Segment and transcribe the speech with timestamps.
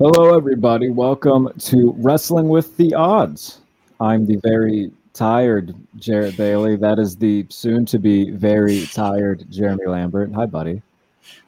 [0.00, 0.88] Hello, everybody.
[0.88, 3.58] Welcome to Wrestling with the Odds.
[4.00, 6.76] I'm the very tired Jarrett Bailey.
[6.76, 10.32] That is the soon to be very tired Jeremy Lambert.
[10.32, 10.80] Hi, buddy.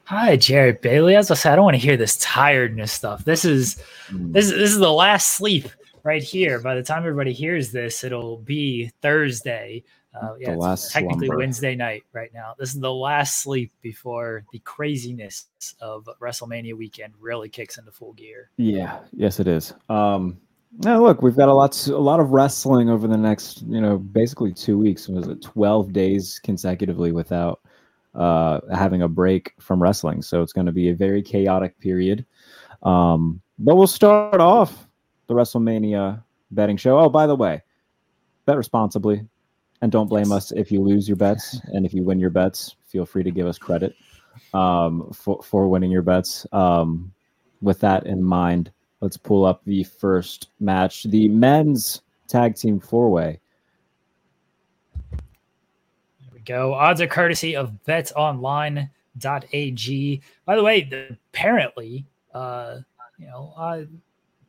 [0.03, 1.15] Hi, Jarrett Bailey.
[1.15, 3.25] As I said, I don't want to hear this tiredness stuff.
[3.25, 3.81] This is
[4.11, 4.33] Mm.
[4.33, 5.67] this is this is the last sleep
[6.03, 6.59] right here.
[6.59, 9.83] By the time everybody hears this, it'll be Thursday.
[10.13, 11.39] Uh, yeah, The last technically slumber.
[11.39, 12.53] Wednesday night right now.
[12.59, 15.47] This is the last sleep before the craziness
[15.81, 18.51] of WrestleMania weekend really kicks into full gear.
[18.57, 19.73] Yeah, yes, it is.
[19.89, 20.39] Um,
[20.79, 23.97] now look, we've got a lot, a lot of wrestling over the next, you know,
[23.97, 25.07] basically two weeks.
[25.07, 27.61] Was it twelve days consecutively without
[28.13, 30.21] uh, having a break from wrestling?
[30.21, 32.25] So it's going to be a very chaotic period.
[32.83, 34.87] Um, but we'll start off
[35.27, 36.99] the WrestleMania betting show.
[36.99, 37.61] Oh, by the way,
[38.45, 39.25] bet responsibly,
[39.83, 40.31] and don't blame Yes.
[40.31, 43.31] us if you lose your bets, and if you win your bets, feel free to
[43.31, 43.93] give us credit
[44.53, 46.47] um, for for winning your bets.
[46.53, 47.11] Um,
[47.61, 53.09] with that in mind, let's pull up the first match, the men's tag team four
[53.09, 53.41] way.
[55.11, 56.73] There we go.
[56.73, 58.89] Odds are courtesy of betonline.ag.
[60.45, 62.77] By the way, apparently, uh,
[63.17, 63.81] you know, uh,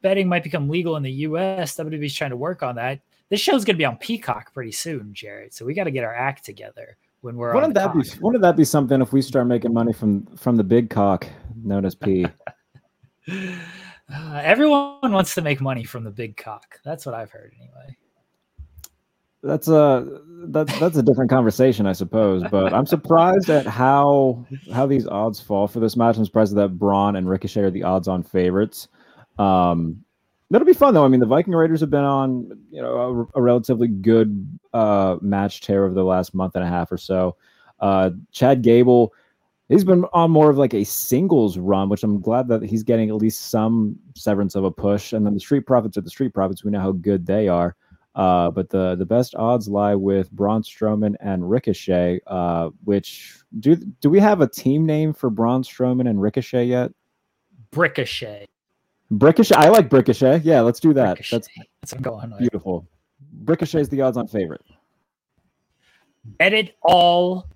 [0.00, 1.76] betting might become legal in the US.
[1.76, 3.00] WWE's trying to work on that.
[3.30, 5.54] This show's going to be on Peacock pretty soon, Jarrett.
[5.54, 8.42] So we got to get our act together when we're on Wouldn't that be wouldn't
[8.42, 11.26] that be something if we start making money from from the big cock
[11.62, 12.26] known as P?
[14.12, 16.78] Uh, everyone wants to make money from the big cock.
[16.84, 17.96] That's what I've heard anyway.
[19.42, 22.42] that's a that, that's a different conversation, I suppose.
[22.50, 26.18] But I'm surprised at how how these odds fall for this match.
[26.18, 28.88] I'm surprised that Braun and Ricochet are the odds-on favorites.
[29.38, 30.03] Um,
[30.54, 31.04] that'll be fun though.
[31.04, 35.16] I mean, the Viking Raiders have been on you know a, a relatively good uh,
[35.20, 37.36] match tear over the last month and a half or so.
[37.80, 39.12] Uh, Chad Gable.
[39.68, 43.08] He's been on more of like a singles run, which I'm glad that he's getting
[43.08, 45.12] at least some severance of a push.
[45.12, 46.62] And then the Street Profits are the Street Profits.
[46.62, 47.74] We know how good they are.
[48.14, 52.20] Uh, but the the best odds lie with Braun Strowman and Ricochet.
[52.28, 56.92] Uh, which do do we have a team name for Braun Strowman and Ricochet yet?
[57.74, 58.46] Ricochet.
[59.10, 59.54] Ricochet.
[59.56, 60.40] I like Ricochet.
[60.44, 61.18] Yeah, let's do that.
[61.18, 61.36] Ricochet.
[61.36, 61.48] That's
[61.80, 62.38] That's what I'm going with.
[62.40, 62.86] beautiful.
[63.44, 64.62] Ricochet is the odds-on favorite.
[66.38, 67.46] bet it all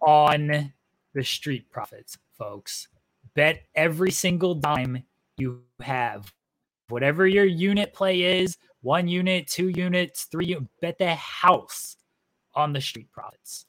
[0.00, 0.72] on
[1.14, 2.88] the street profits, folks.
[3.34, 5.04] Bet every single dime
[5.36, 6.32] you have.
[6.88, 11.96] Whatever your unit play is, one unit, two units, three, bet the house
[12.54, 13.66] on the street profits.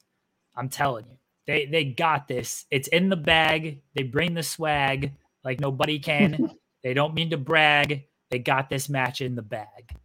[0.56, 1.18] I'm telling you.
[1.48, 2.66] They they got this.
[2.72, 3.82] It's in the bag.
[3.94, 5.12] They bring the swag
[5.44, 6.52] like nobody can.
[6.86, 8.04] they don't mean to brag.
[8.30, 9.90] They got this match in the bag.
[9.90, 9.98] It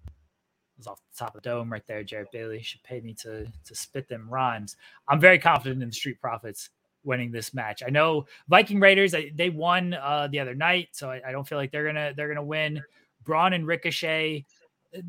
[0.78, 2.02] was off the top of the dome right there.
[2.02, 4.76] Jarrett Bailey should pay me to to spit them rhymes.
[5.06, 6.70] I'm very confident in the Street Profits
[7.04, 7.82] winning this match.
[7.86, 11.58] I know Viking Raiders they won uh, the other night, so I, I don't feel
[11.58, 12.82] like they're gonna they're gonna win.
[13.24, 14.47] Braun and Ricochet,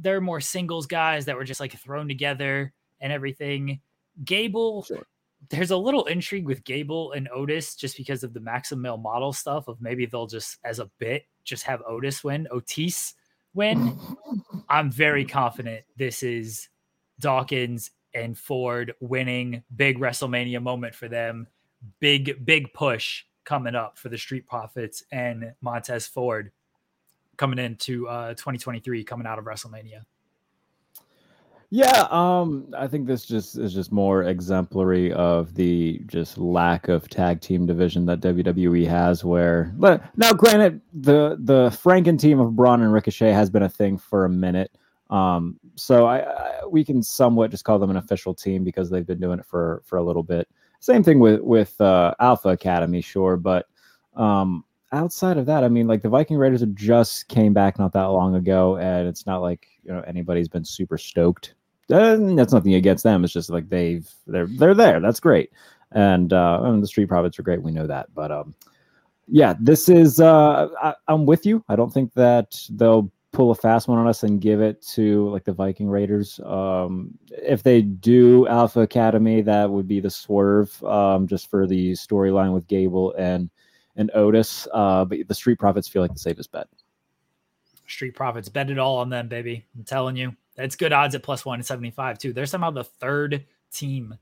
[0.02, 3.80] they're more singles guys that were just like thrown together and everything.
[4.26, 5.08] Gable, Sure.
[5.50, 9.32] there's a little intrigue with Gable and Otis just because of the Maxim Male model
[9.32, 13.16] stuff of maybe they'll just as a bit just have Otis win, Otis
[13.54, 13.98] win.
[14.70, 16.70] I'm very confident this is
[17.20, 21.48] Dawkins and Ford winning big WrestleMania moment for them.
[22.00, 26.52] Big, big push coming up for the Street Profits and Montez Ford
[27.38, 30.04] coming into uh, 2023, coming out of WrestleMania.
[31.74, 37.08] Yeah, um, I think this just is just more exemplary of the just lack of
[37.08, 39.24] tag team division that WWE has.
[39.24, 43.70] Where, but now, granted, the the Franken team of Braun and Ricochet has been a
[43.70, 44.78] thing for a minute.
[45.10, 49.08] Um, so I, I we can somewhat just call them an official team because they've
[49.08, 50.50] been doing it for for a little bit.
[50.82, 53.68] Same thing with with uh, Alpha Academy, sure, but
[54.18, 58.08] um, outside of that, I mean, like the Viking Raiders just came back not that
[58.08, 61.56] long ago, and it's not like you know anybody's been super stoked.
[61.92, 63.24] And that's nothing against them.
[63.24, 65.00] It's just like they've they're they're there.
[65.00, 65.52] That's great,
[65.92, 67.62] and uh, and the Street Profits are great.
[67.62, 68.56] We know that, but um,
[69.28, 71.64] yeah, this is uh, I, I'm with you.
[71.70, 75.30] I don't think that they'll pull a fast one on us and give it to
[75.30, 76.40] like the Viking Raiders.
[76.46, 81.94] Um, if they do Alpha Academy, that would be the swerve, um, just for the
[81.94, 83.50] storyline with Gable and
[83.96, 84.68] and Otis.
[84.74, 86.68] Uh, but the Street Profits feel like the safest bet.
[87.88, 89.66] Street Profits, bet it all on them, baby.
[89.78, 90.36] I'm telling you.
[90.56, 92.34] That's good odds at plus 175 too.
[92.34, 94.16] They're somehow the third team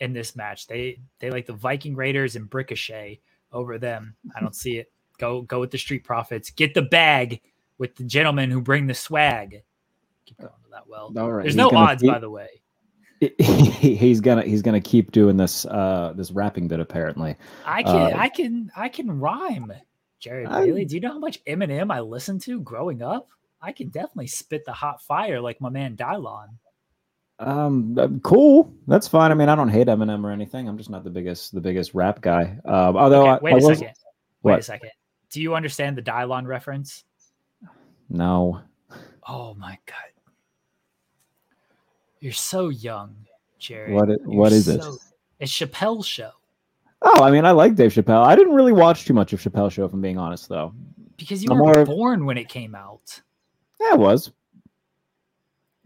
[0.00, 0.66] in this match.
[0.66, 3.20] They they like the Viking Raiders and Ricochet
[3.52, 4.14] over them.
[4.36, 4.90] I don't see it.
[5.18, 6.50] Go go with the Street Profits.
[6.50, 7.40] Get the bag
[7.78, 9.62] with the gentlemen who bring the swag.
[10.26, 11.12] Keep going to that well.
[11.16, 11.42] All right.
[11.42, 12.48] There's he's no odds, keep- by the way.
[13.38, 17.34] he's gonna he's gonna keep doing this uh this rapping bit apparently.
[17.64, 19.72] I can Uh, I can I can rhyme.
[20.20, 20.84] Jarrett I- Bailey.
[20.84, 23.28] Do you know how much Eminem I listened to growing up?
[23.60, 26.48] I can definitely spit the hot fire like my man Dylan.
[27.40, 28.72] Um, uh, cool.
[28.86, 29.30] That's fine.
[29.30, 30.68] I mean, I don't hate Eminem or anything.
[30.68, 32.58] I'm just not the biggest, the biggest rap guy.
[32.64, 33.94] Um, although Okay, wait I a was, second.
[34.42, 34.58] Wait What?
[34.60, 34.90] a second.
[35.30, 37.04] Do you understand the Dylan reference?
[38.08, 38.60] no.
[39.30, 39.96] Oh my god.
[42.20, 43.14] You're so young,
[43.58, 43.92] Jerry.
[43.92, 44.82] What i- You're what is it?
[44.82, 44.96] so-
[45.38, 46.30] It's Chappelle's show.
[47.02, 48.24] Oh, I mean, I like Dave Chappelle.
[48.24, 50.72] I didn't really watch too much of Chappelle show, if I'm being honest, though.
[51.16, 53.20] Because you I'm were born when it came out.
[53.80, 54.30] Yeah, it was.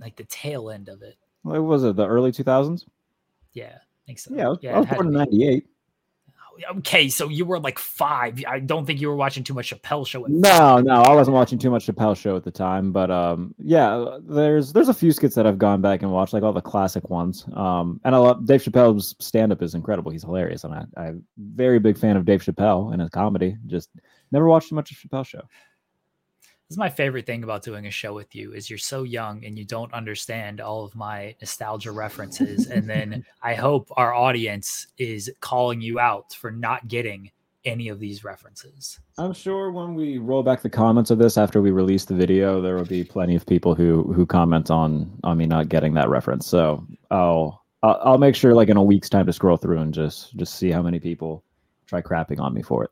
[0.01, 1.17] Like the tail end of it.
[1.43, 1.97] What was it?
[1.97, 2.85] The early 2000s?
[3.53, 3.79] Yeah.
[4.03, 4.35] I think so.
[4.35, 5.67] Yeah, I was, yeah, I was born in '98.
[6.79, 8.43] Okay, so you were like five.
[8.47, 10.25] I don't think you were watching too much Chappelle show.
[10.25, 13.55] At No, no, I wasn't watching too much Chappelle show at the time, but um,
[13.59, 16.61] yeah, there's there's a few skits that I've gone back and watched, like all the
[16.61, 17.47] classic ones.
[17.55, 20.11] Um, and I love Dave Chappelle's stand up is incredible.
[20.11, 23.57] He's hilarious, and I, I'm a very big fan of Dave Chappelle and his comedy.
[23.67, 23.91] Just
[24.31, 25.43] never watched too much of Chappelle show.
[26.73, 29.59] Is my favorite thing about doing a show with you is you're so young and
[29.59, 32.67] you don't understand all of my nostalgia references.
[32.69, 37.31] and then I hope our audience is calling you out for not getting
[37.67, 38.99] any of these references.
[39.19, 42.63] I'm sure when we roll back the comments of this after we release the video,
[42.63, 46.09] there will be plenty of people who who comment on on me not getting that
[46.09, 46.47] reference.
[46.47, 49.93] So I'll I'll, I'll make sure like in a week's time to scroll through and
[49.93, 51.45] just just see how many people
[51.87, 52.91] try crapping on me for it.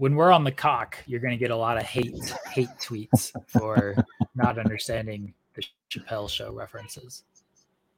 [0.00, 3.32] When we're on the cock, you're going to get a lot of hate hate tweets
[3.46, 3.94] for
[4.34, 7.24] not understanding the Chappelle show references.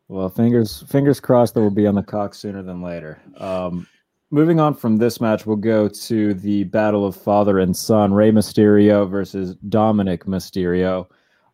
[0.08, 3.22] Well, fingers fingers crossed that we'll be on the cock sooner than later.
[3.36, 3.86] Um,
[4.32, 8.32] moving on from this match, we'll go to the battle of father and son: Rey
[8.32, 11.06] Mysterio versus Dominic Mysterio.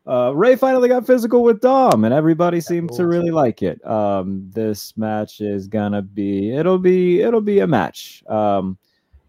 [0.07, 3.87] Uh, Rey finally got physical with Dom, and everybody seemed to really like it.
[3.87, 8.25] Um, this match is gonna be it'll be it'll be a match.
[8.31, 8.79] Um,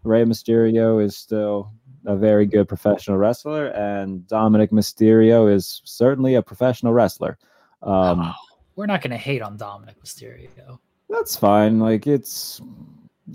[0.04, 1.72] Rey Mysterio is still
[2.06, 7.38] a very good professional wrestler, and Dominic Mysterio is certainly a professional wrestler.
[7.82, 8.32] Um, Oh,
[8.76, 10.78] we're not going to hate on Dominic Mysterio.
[11.08, 11.78] that's fine.
[11.80, 12.60] Like it's,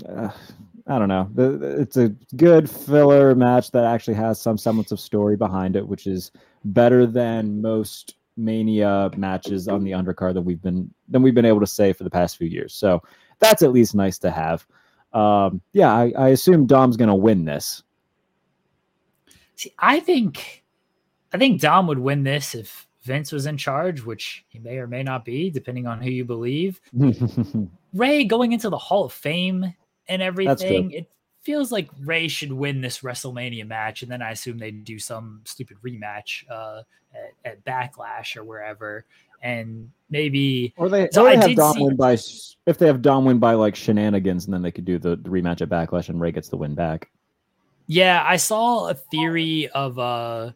[0.09, 0.29] uh,
[0.87, 1.29] I don't know.
[1.37, 6.07] It's a good filler match that actually has some semblance of story behind it, which
[6.07, 6.31] is
[6.63, 11.59] better than most Mania matches on the undercard that we've been than we've been able
[11.61, 12.73] to say for the past few years.
[12.73, 13.01] So
[13.39, 14.65] that's at least nice to have.
[15.15, 17.81] Um, yeah, I, I assume Dom's gonna win this.
[19.55, 20.63] See, I think,
[21.33, 24.87] I think Dom would win this if Vince was in charge, which he may or
[24.87, 26.81] may not be, depending on who you believe.
[27.93, 29.73] Rey going into the Hall of Fame
[30.09, 31.09] and everything, it
[31.41, 35.41] feels like Rey should win this WrestleMania match, and then I assume they'd do some
[35.45, 36.81] stupid rematch uh,
[37.13, 39.05] at, at Backlash or wherever,
[39.41, 42.17] and maybe or they, So or they I have Dom see- win by
[42.65, 45.29] if they have Dom win by like shenanigans, and then they could do the, the
[45.29, 47.09] rematch at Backlash, and Rey gets the win back.
[47.87, 50.51] Yeah, I saw a theory of uh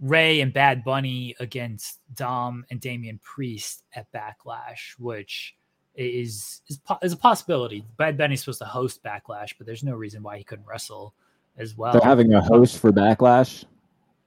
[0.00, 5.54] Rey and Bad Bunny against Dom and Damian Priest at Backlash, which
[5.94, 7.84] is is, po- is a possibility.
[7.98, 11.14] Bad Bunny's supposed to host Backlash, but there's no reason why he couldn't wrestle
[11.58, 11.92] as well.
[11.92, 13.64] They're having a host for Backlash.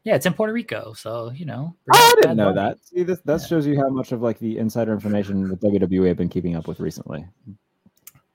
[0.05, 1.75] Yeah, it's in Puerto Rico, so you know.
[1.93, 2.77] Oh, I didn't know that.
[2.85, 3.47] See, this that Yeah.
[3.47, 6.67] shows you how much of like the insider information that WWE have been keeping up
[6.67, 7.25] with recently.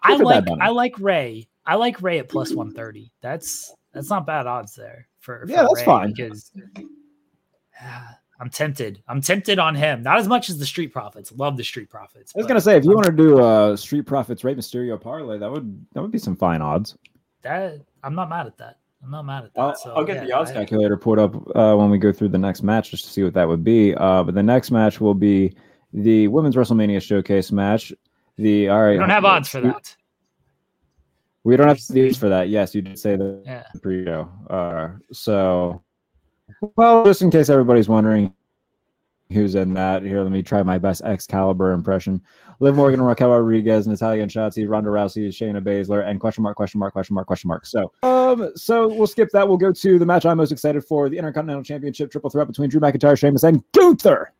[0.02, 1.49] I Good like I like Rey.
[1.64, 3.12] I like Rey at plus one thirty.
[3.22, 6.12] That's that's not bad odds there for, for Yeah, that's Rey fine.
[6.12, 6.52] because
[7.81, 9.03] Ah, I'm tempted.
[9.08, 10.03] I'm tempted on him.
[10.03, 11.31] Not as much as the Street Profits.
[11.32, 12.32] Love the Street Profits.
[12.34, 15.00] I was gonna say if you I'm- want to do a Street Profits Rey Mysterio
[15.00, 16.96] parlay, that would that would be some fine odds.
[17.43, 18.80] that I'm not mad at that.
[19.03, 19.61] I'm not mad at that.
[19.61, 22.29] I'll, so, I'll get the odds I- calculator pulled up uh, when we go through
[22.29, 23.95] the next match just to see what that would be.
[23.95, 25.55] Uh, but the next match will be
[25.93, 27.93] the Women's WrestleMania Showcase match.
[28.37, 29.95] The all right, We don't have odds for that.
[31.45, 32.49] We don't have odds for that.
[32.51, 33.65] Yes, you did say that Yeah.
[33.83, 34.29] pre-show.
[34.49, 35.83] Uh, so,
[36.77, 38.35] well, just in case everybody's wondering
[39.32, 42.20] who's in that, here, let me try my best Excalibur impression.
[42.58, 46.93] Liv Morgan, Raquel Rodriguez, Natalya Shotzi, Ronda Rousey, Shayna Baszler, and question mark, question mark,
[46.93, 47.65] question mark, question mark.
[47.65, 49.49] So, um, so we'll skip that.
[49.49, 52.69] We'll go to the match I'm most excited for: the Intercontinental Championship triple threat between
[52.69, 54.32] Drew McIntyre, Sheamus, and Gunther.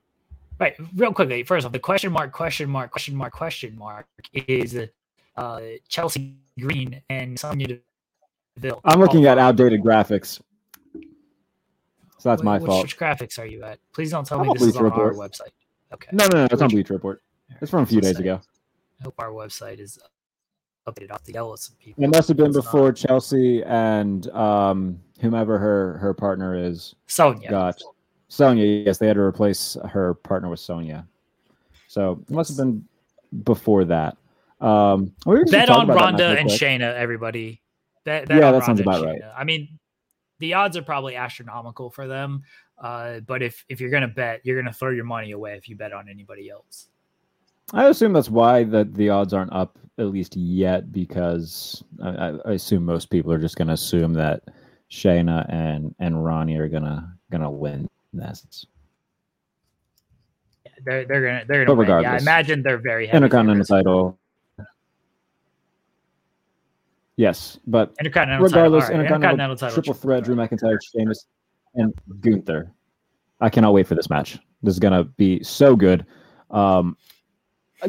[0.59, 1.43] Right, real quickly.
[1.43, 4.79] First off, the question mark, question mark, question mark, question mark is
[5.37, 7.79] uh, Chelsea Green and Sonya
[8.59, 8.83] Deville.
[8.85, 10.43] I'm looking at outdated graphics,
[12.21, 12.83] so that's my which, fault.
[12.83, 13.79] Which graphics are you at?
[13.95, 15.53] Please don't tell I'm me this is Bleacher on our website.
[15.93, 16.09] Okay.
[16.13, 17.23] No, no, no, it's on Bleacher Report.
[17.63, 18.41] It's from a few days ago.
[19.01, 19.99] I hope our website is
[20.87, 22.05] updated off the yell at some people.
[22.05, 22.65] It must have been It's not.
[22.65, 27.49] before Chelsea and um, whomever her her partner is Sonya.
[27.49, 27.81] got
[28.29, 28.65] Sonya.
[28.65, 31.07] Yes, they had to replace her partner with Sonya.
[31.89, 32.87] So it must have been
[33.45, 34.19] before that.
[34.61, 36.51] Um, we Bet on Ronda and.
[36.51, 37.63] Shayna, everybody.
[38.05, 39.21] Bet, bet Yeah, that sounds about right.
[39.35, 39.80] I mean,
[40.41, 42.43] the odds are probably astronomical for them.
[42.79, 45.77] Uh, but if if you're gonna bet, you're gonna throw your money away if you
[45.77, 46.89] bet on anybody else.
[47.73, 52.53] I assume that's why that the odds aren't up at least yet, because I, I
[52.53, 54.43] assume most people are just going to assume that
[54.91, 58.67] Shayna and and Ronnie are gonna gonna win this.
[60.65, 61.89] Yeah, they're they're gonna they're gonna win.
[62.03, 64.19] Yeah, I imagine they're very heavy Intercontinental title.
[67.21, 69.05] Yes, but Intercontinental regardless, title, right.
[69.05, 71.27] Intercontinental, Intercontinental title, triple threat: Drew McIntyre, Sheamus,
[71.75, 72.73] and Gunther.
[73.43, 74.39] I cannot wait for this match.
[74.63, 76.07] This is gonna be so good.
[76.51, 76.97] Um,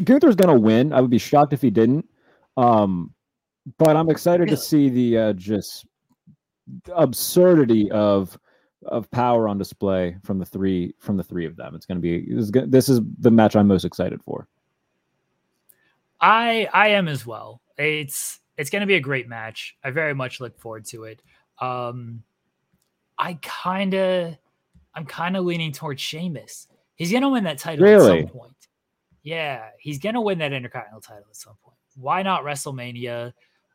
[0.04, 0.92] Gunther's gonna win.
[0.92, 2.06] I would be shocked if he didn't.
[2.58, 3.14] Um,
[3.78, 5.86] but I'm excited to see the uh, just
[6.94, 8.38] absurdity of
[8.84, 11.74] of power on display from the three from the three of them.
[11.74, 14.46] It's going to be this is, this is the match I'm most excited for.
[16.20, 17.62] I I am as well.
[17.78, 19.76] It's it's going to be a great match.
[19.82, 21.20] I very much look forward to it.
[21.58, 22.22] Um,
[23.18, 24.36] I kind of
[24.94, 26.68] I'm kind of leaning towards Sheamus.
[26.94, 28.20] He's going to win that title really?
[28.20, 28.52] at some point.
[29.24, 31.76] Yeah, he's going to win that Intercontinental title at some point.
[31.96, 33.32] Why not WrestleMania?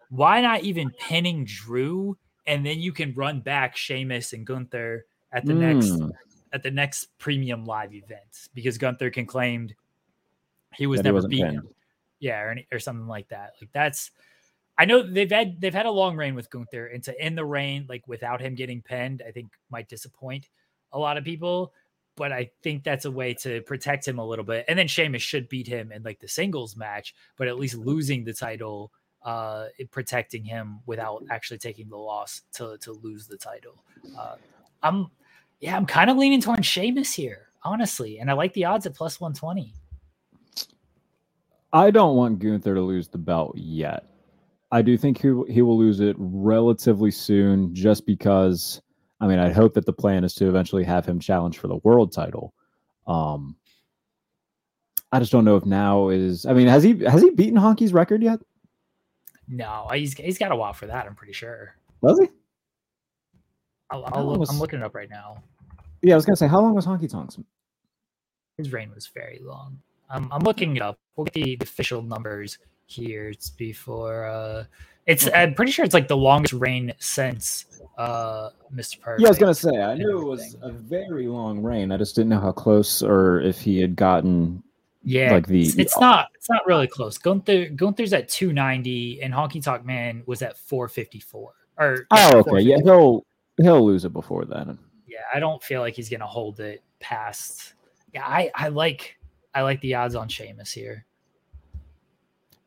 [0.10, 5.46] Why not even pinning Drew and then you can run back Sheamus and Gunther at
[5.46, 5.58] the mm.
[5.58, 6.10] next hmm.
[6.53, 9.70] at the next premium live event because Gunther can claim
[10.74, 11.67] he was that never he beaten.
[12.20, 13.51] Yeah, or, or something like that.
[13.62, 14.12] Like that's
[14.77, 17.46] I know they've had they've had a long reign with Gunther, and to end the
[17.46, 20.50] reign like without him getting pinned, I think might disappoint
[20.91, 21.74] a lot of people.
[22.15, 24.65] But I think that's a way to protect him a little bit.
[24.67, 28.24] And then Sheamus should beat him in like the singles match, but at least losing
[28.24, 28.91] the title
[29.24, 33.84] uh, protecting him without actually taking the loss to to lose the title.
[34.17, 34.36] Uh,
[34.84, 35.12] I'm
[35.60, 38.96] yeah, I'm kind of leaning towards Sheamus here, honestly, and I like the odds at
[38.96, 39.74] plus one twenty.
[41.74, 44.05] I don't want Gunther to lose the belt yet.
[44.71, 48.81] I do think he he will lose it relatively soon, just because.
[49.19, 51.77] I mean, I hope that the plan is to eventually have him challenge for the
[51.77, 52.53] world title.
[53.07, 53.55] Um,
[55.12, 56.45] I just don't know if now is.
[56.45, 58.39] I mean, has he has he beaten Honky's record yet?
[59.47, 61.05] No, he's he's got a while for that.
[61.05, 61.75] I'm pretty sure.
[62.01, 62.27] Was he?
[63.89, 64.50] I'll, I'll look, was...
[64.50, 65.41] I'm looking it up right now.
[66.01, 67.39] Yeah, I was gonna say, how long was Honky Tonks?
[68.57, 69.79] His reign was very long.
[70.09, 71.00] I'm I'm looking it up.
[71.15, 73.29] We'll get the, the official numbers here.
[73.29, 74.25] It's before.
[74.25, 74.63] Uh,
[75.06, 75.44] it's okay.
[75.44, 77.65] I'm pretty sure it's like the longest reign since
[77.98, 79.00] uh Mr.
[79.00, 79.22] Perfect.
[79.22, 81.91] Yeah, I was gonna say I knew it was a very long reign.
[81.91, 84.62] I just didn't know how close or if he had gotten
[85.03, 87.17] yeah, like the it's, it's not it's not really close.
[87.17, 91.53] Gunther Gunther's at 290 and Honky Tonk Man was at 454.
[91.79, 93.25] Or yeah, oh, okay, yeah, he'll
[93.56, 94.77] he'll lose it before then.
[95.08, 97.74] Yeah, I don't feel like he's gonna hold it past.
[98.13, 99.17] Yeah, I I like
[99.56, 101.06] I like the odds on Sheamus here.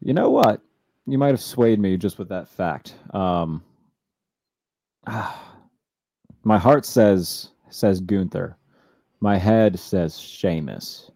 [0.02, 0.60] You know what?
[1.06, 2.94] You might have swayed me just with that fact.
[3.12, 3.62] Um,
[5.06, 5.54] ah,
[6.44, 8.56] my heart says says Gunther.
[9.20, 11.10] My head says Sheamus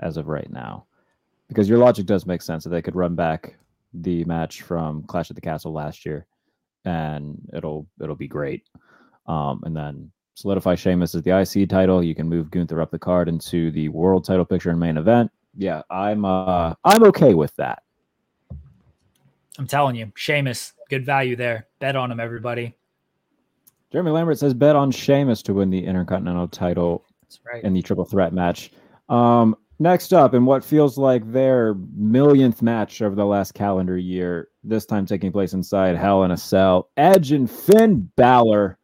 [0.00, 0.86] as of right now,
[1.48, 3.56] because your logic does make sense that they could run back
[3.92, 6.26] the match from Clash at the Castle last year,
[6.84, 8.64] and it'll it'll be great.
[9.26, 12.02] Um, and then solidify Sheamus as the IC title.
[12.02, 15.30] You can move Gunther up the card into the world title picture and main event.
[15.56, 17.82] Yeah, I'm uh I'm okay with that.
[19.58, 21.66] I'm telling you, Sheamus, good value there.
[21.80, 22.74] Bet on him, everybody.
[23.92, 27.04] Jeremy Lambert says bet on Sheamus to win the Intercontinental title
[27.44, 27.64] right.
[27.64, 28.70] in the triple threat match.
[29.08, 34.48] Um, Next up, in what feels like their millionth match over the last calendar year,
[34.62, 38.76] this time taking place inside Hell in a Cell, Edge and Finn Balor.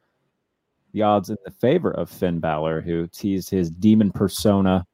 [0.95, 4.87] The odds in the favor of Finn Balor, who teased his demon persona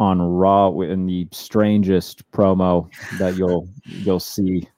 [0.00, 4.68] on Raw in the strangest promo that you'll you'll see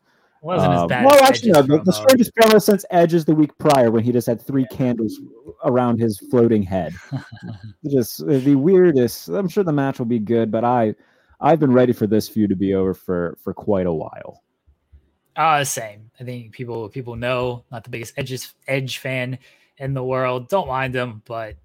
[0.44, 1.06] wasn't as um, bad.
[1.06, 1.62] well, actually, no.
[1.62, 5.18] The, the, strangest promo since Edge's the week prior when he just had three candles
[5.64, 6.94] around his floating head.
[7.90, 9.28] just uh, the weirdest.
[9.28, 10.94] I'm sure the match will be good, but I,
[11.40, 14.42] I've been ready for this feud to be over for for quite a while.
[15.34, 16.10] Uh same.
[16.20, 19.38] I think people people know not the biggest Edge Edge fan
[19.78, 20.48] in the world.
[20.48, 21.56] Don't mind him, but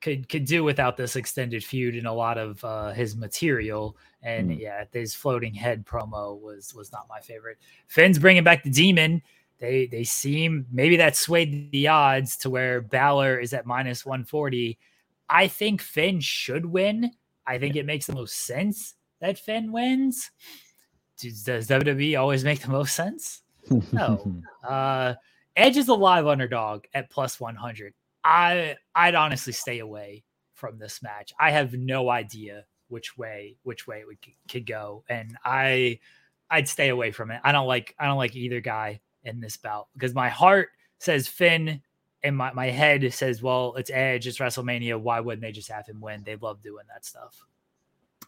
[0.00, 3.96] could could do without this extended feud and a lot of uh, his material.
[4.22, 4.60] And mm.
[4.60, 7.58] yeah, his floating head promo was was not my favorite.
[7.88, 9.22] Finn's bringing back the demon.
[9.58, 14.24] They they seem maybe that swayed the odds to where Balor is at minus one
[14.24, 14.78] forty.
[15.28, 17.10] I think Finn should win.
[17.46, 20.30] I think it makes the most sense that Finn wins.
[21.18, 23.42] Does, does WWE always make the most sense?
[23.92, 24.42] No.
[24.68, 25.14] uh,
[25.56, 27.94] Edge is a live underdog at plus 100.
[28.26, 31.32] I I'd honestly stay away from this match.
[31.38, 34.18] I have no idea which way which way it would,
[34.50, 36.00] could go, and I
[36.50, 37.40] I'd stay away from it.
[37.44, 41.28] I don't like I don't like either guy in this bout because my heart says
[41.28, 41.80] Finn
[42.24, 45.00] and my, my head says, well, it's Edge, it's WrestleMania.
[45.00, 46.22] Why wouldn't they just have him win?
[46.24, 47.44] They love doing that stuff.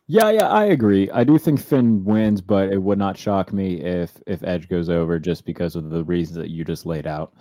[0.06, 1.10] Yeah, yeah, I agree.
[1.10, 4.88] I do think Finn wins, but it would not shock me if if Edge goes
[4.88, 7.34] over just because of the reasons that you just laid out.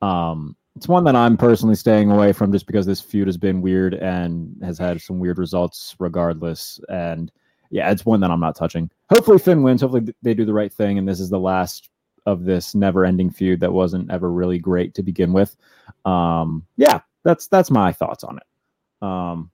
[0.00, 3.62] Um, it's one that I'm personally staying away from just because this feud has been
[3.62, 6.80] weird and has had some weird results regardless.
[6.88, 7.30] And
[7.70, 8.90] yeah, it's one that I'm not touching.
[9.10, 9.82] Hopefully Finn wins.
[9.82, 11.90] Hopefully they do the right thing, and this is the last
[12.26, 15.56] of this never-ending feud that wasn't ever really great to begin with.
[16.04, 19.06] Um, yeah, that's that's my thoughts on it.
[19.06, 19.50] Um,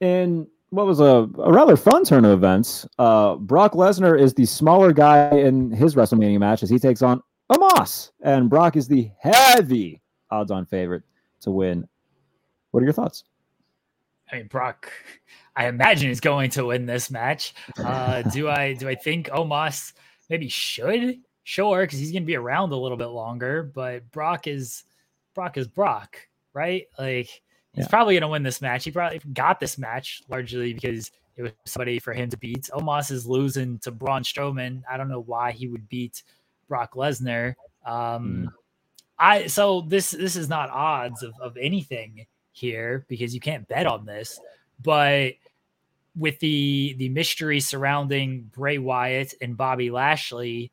[0.00, 2.86] and what was a, a rather fun turn of events.
[2.98, 7.22] Uh, Brock Lesnar is the smaller guy in his WrestleMania match as he takes on
[7.50, 11.02] Omos and Brock is the heavy odds-on favorite
[11.40, 11.88] to win.
[12.70, 13.24] What are your thoughts?
[14.30, 14.90] I mean, Brock,
[15.54, 17.54] I imagine is going to win this match.
[17.78, 19.92] Uh, do I do I think Omos
[20.28, 21.20] maybe should?
[21.44, 23.62] Sure, because he's going to be around a little bit longer.
[23.62, 24.82] But Brock is
[25.34, 26.18] Brock is Brock,
[26.54, 26.86] right?
[26.98, 27.28] Like
[27.72, 27.88] he's yeah.
[27.88, 28.84] probably going to win this match.
[28.84, 32.68] He probably got this match largely because it was somebody for him to beat.
[32.72, 34.82] Omos is losing to Braun Strowman.
[34.90, 36.22] I don't know why he would beat
[36.68, 37.54] Brock Lesnar.
[37.84, 38.52] Um, mm.
[39.18, 43.86] I so this this is not odds of, of anything here because you can't bet
[43.86, 44.40] on this,
[44.82, 45.32] but
[46.16, 50.72] with the the mystery surrounding Bray Wyatt and Bobby Lashley,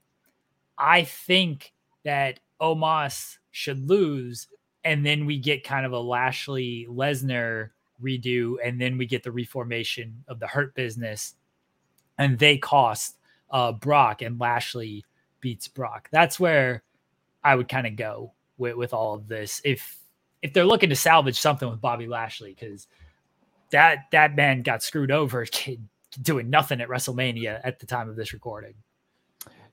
[0.78, 1.74] I think
[2.04, 4.48] that Omos should lose,
[4.84, 7.70] and then we get kind of a Lashley Lesnar
[8.02, 11.36] redo, and then we get the reformation of the Hurt Business,
[12.18, 13.18] and they cost
[13.52, 15.06] uh, Brock, and Lashley
[15.40, 16.10] beats Brock.
[16.12, 16.84] That's where
[17.44, 20.00] I would kind of go with with all of this if
[20.42, 22.88] if they're looking to salvage something with Bobby Lashley because
[23.72, 25.46] that that man got screwed over
[26.22, 28.74] doing nothing at WrestleMania at the time of this recording.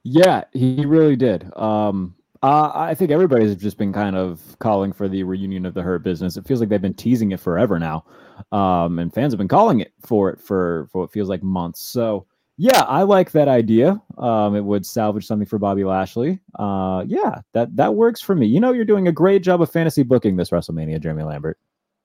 [0.02, 1.50] Yeah, he really did.
[1.56, 5.82] Um, uh, I think everybody's just been kind of calling for the reunion of the
[5.82, 6.38] Hurt Business.
[6.38, 8.06] It feels like they've been teasing it forever now,
[8.50, 11.82] um, and fans have been calling it for it for for what feels like months.
[11.82, 12.26] So
[12.62, 13.98] yeah, I like that idea.
[14.18, 16.40] Um, it would salvage something for Bobby Lashley.
[16.58, 18.46] Uh, yeah, that that works for me.
[18.48, 21.58] You know, you're doing a great job of fantasy booking this WrestleMania, Jeremy Lambert.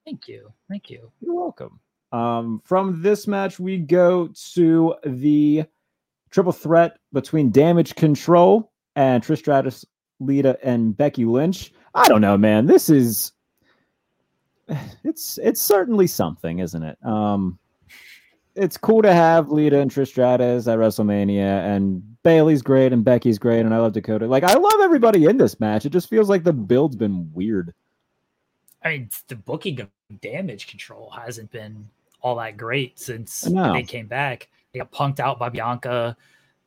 [0.06, 1.12] Thank you, thank you.
[1.20, 1.82] You're welcome.
[2.14, 5.66] Um, from this match, we go to the
[6.30, 9.84] triple threat between Damage Control and Trish Stratus,
[10.22, 11.74] Lita, and Becky Lynch.
[11.96, 12.66] I don't know, man.
[12.66, 13.34] This is
[15.04, 16.98] it's it's certainly something, isn't it?
[17.06, 17.60] Um,
[18.56, 23.38] it's cool to have Lita and Trish Stratus at WrestleMania, and Bayley's great, and Becky's
[23.38, 24.28] great, and I love Dakota.
[24.28, 25.86] Like I love everybody in this match.
[25.86, 27.74] It just feels like the build's been weird.
[28.84, 29.90] I mean, the booking of
[30.22, 31.90] Damage Control hasn't been
[32.22, 34.48] all that great since they came back.
[34.72, 36.16] They got punked out by Bianca.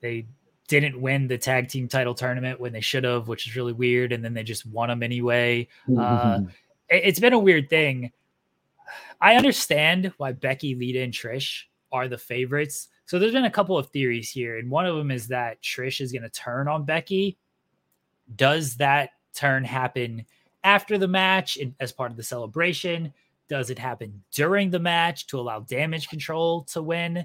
[0.00, 0.26] They
[0.68, 4.12] didn't win the tag team title tournament when they should have, which is really weird.
[4.12, 5.68] And then they just won them anyway.
[5.88, 5.98] Mm-hmm.
[5.98, 6.48] Uh,
[6.88, 8.12] it, it's been a weird thing.
[9.20, 12.88] I understand why Becky, Lita, and Trish are the favorites.
[13.06, 16.00] So there's been a couple of theories here, and one of them is that Trish
[16.00, 17.38] is going to turn on Becky.
[18.36, 20.26] Does that turn happen
[20.64, 23.12] after the match as part of the celebration?
[23.48, 27.24] Does it happen during the match to allow damage control to win?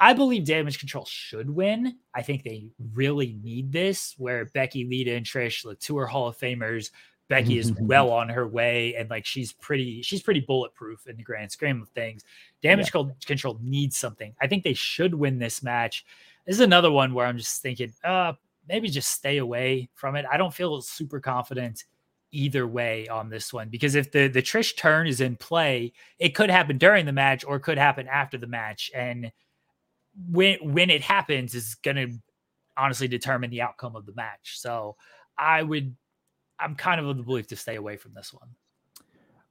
[0.00, 1.96] I believe damage control should win.
[2.14, 6.28] I think they really need this, where Becky, Lita, and Trish, the two are Hall
[6.28, 6.90] of Famers,
[7.28, 11.22] Becky is well on her way and like she's pretty she's pretty bulletproof in the
[11.22, 12.24] grand scheme of things.
[12.62, 13.02] Damage yeah.
[13.26, 14.34] control needs something.
[14.40, 16.04] I think they should win this match.
[16.46, 18.32] This is another one where I'm just thinking, uh,
[18.68, 20.24] maybe just stay away from it.
[20.30, 21.84] I don't feel super confident
[22.30, 26.34] either way on this one because if the the Trish turn is in play, it
[26.34, 29.32] could happen during the match or it could happen after the match and
[30.30, 32.18] when when it happens is going to
[32.76, 34.58] honestly determine the outcome of the match.
[34.58, 34.96] So
[35.36, 35.96] I would
[36.60, 38.48] I'm kind of of the belief to stay away from this one.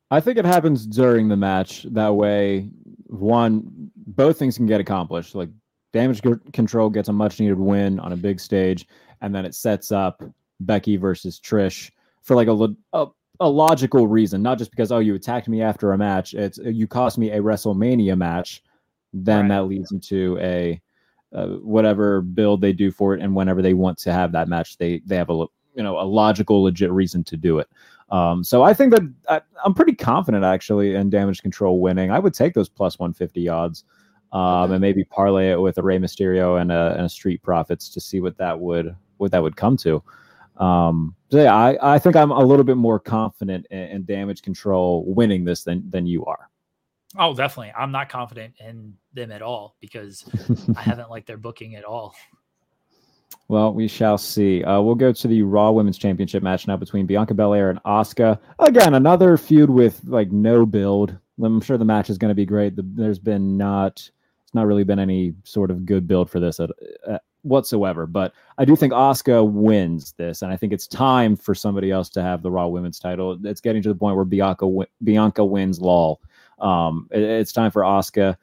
[0.09, 1.83] I think it happens during the match.
[1.91, 2.69] That way,
[3.07, 5.35] one, both things can get accomplished.
[5.35, 5.49] Like
[5.91, 6.21] damage
[6.53, 8.87] control gets a much needed win on a big stage,
[9.21, 10.23] and then it sets up
[10.61, 11.91] Becky versus Trish
[12.23, 13.07] for like a, a,
[13.39, 16.33] a logical reason, not just because oh you attacked me after a match.
[16.33, 18.63] It's you cost me a WrestleMania match.
[19.13, 19.49] Then right.
[19.49, 20.81] that leads into a
[21.33, 24.77] uh, whatever build they do for it, and whenever they want to have that match,
[24.77, 25.45] they they have a
[25.77, 27.69] you know a logical, legit reason to do it.
[28.09, 32.11] Um, so I think that I, am pretty confident actually in damage control winning.
[32.11, 33.83] I would take those plus 150 odds
[34.31, 34.73] um, okay.
[34.73, 38.01] and maybe parlay it with a Rey Mysterio and a, and a Street Profits to
[38.01, 40.01] see what that would what that would come to.
[40.57, 44.41] Um, so yeah, I, I think I'm a little bit more confident in, in damage
[44.41, 46.49] control winning this than than you are.
[47.17, 47.73] Oh, definitely.
[47.77, 50.25] I'm not confident in them at all because
[50.75, 52.15] I haven't liked their booking at all.
[53.49, 54.63] Well, we shall see.
[54.63, 58.39] Uh, we'll go to the Raw Women's Championship match now between Bianca Belair and Asuka.
[58.59, 61.17] Again, another feud with like no build.
[61.41, 62.75] I'm sure the match is going to be great.
[62.75, 63.97] The, there's been not,
[64.43, 66.71] it's not really been any sort of good build for this at,
[67.07, 68.05] at, whatsoever.
[68.05, 72.09] But I do think Asuka wins this, and I think it's time for somebody else
[72.09, 73.39] to have the Raw Women's title.
[73.45, 74.67] It's getting to the point where Bianca
[75.03, 75.79] Bianca wins.
[75.79, 76.19] Lol.
[76.59, 78.35] Um, it, it's time for Asuka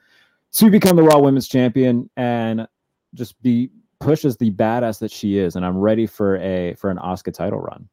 [0.53, 2.67] to become the Raw Women's Champion and
[3.13, 5.55] just be pushed as the badass that she is.
[5.55, 7.87] And I'm ready for a for an Asuka title run.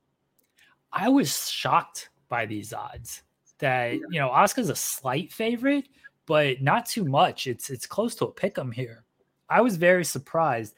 [0.93, 3.23] I was shocked by these odds.
[3.59, 5.89] That you know, Asuka's a slight favorite,
[6.27, 7.47] but not too much.
[7.47, 9.05] It's it's close to a pick 'em here.
[9.49, 10.75] I was very surprised.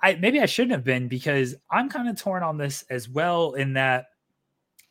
[0.00, 3.52] I maybe I shouldn't have been because I'm kind of torn on this as well.
[3.52, 4.06] In that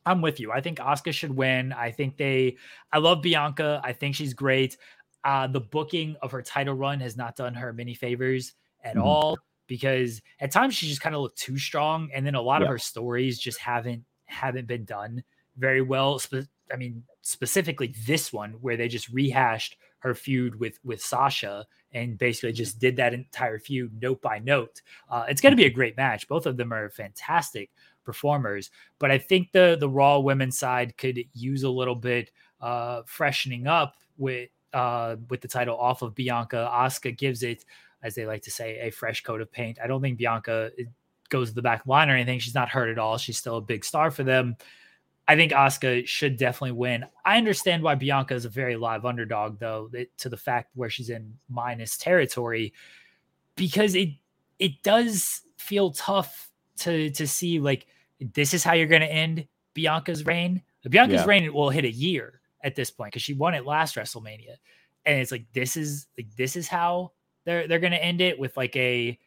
[0.06, 0.52] I'm with you.
[0.52, 1.74] I think Asuka should win.
[1.74, 2.58] I think they.
[2.92, 3.82] I love Bianca.
[3.84, 4.78] I think she's great.
[5.24, 9.08] Uh, the booking of her title run has not done her many favors at mm-hmm.
[9.08, 9.38] all
[9.72, 12.66] because at times she just kind of looked too strong, and then a lot yeah.
[12.66, 15.24] of her stories just haven't haven't been done
[15.56, 16.20] very well.
[16.20, 21.66] Spe- I mean, specifically this one where they just rehashed her feud with with Sasha
[21.94, 24.82] and basically just did that entire feud note by note.
[25.10, 26.28] Uh, it's going to be a great match.
[26.28, 27.70] Both of them are fantastic
[28.04, 32.30] performers, but I think the the Raw women's side could use a little bit
[32.60, 36.70] uh, freshening up with uh, with the title off of Bianca.
[36.74, 37.64] Asuka gives it,
[38.04, 39.80] as they like to say, a fresh coat of paint.
[39.84, 40.84] I don't think Bianca eh,
[41.30, 42.40] goes to the back line or anything.
[42.40, 43.18] She's not hurt at all.
[43.18, 44.56] She's still a big star for them.
[45.28, 47.06] I think Asuka should definitely win.
[47.24, 50.90] I understand why Bianca is a very live underdog, though, eh, to the fact where
[50.90, 52.74] she's in minus territory,
[53.56, 54.10] because it
[54.60, 57.88] it does feel tough to to see like
[58.34, 60.62] this is how you're going to end Bianca's reign.
[60.90, 61.26] Bianca's yeah.
[61.26, 64.56] reign will hit a year at this point because she won it last WrestleMania,
[65.06, 67.12] and it's like this is like this is how
[67.46, 69.18] they're they're to end it with like a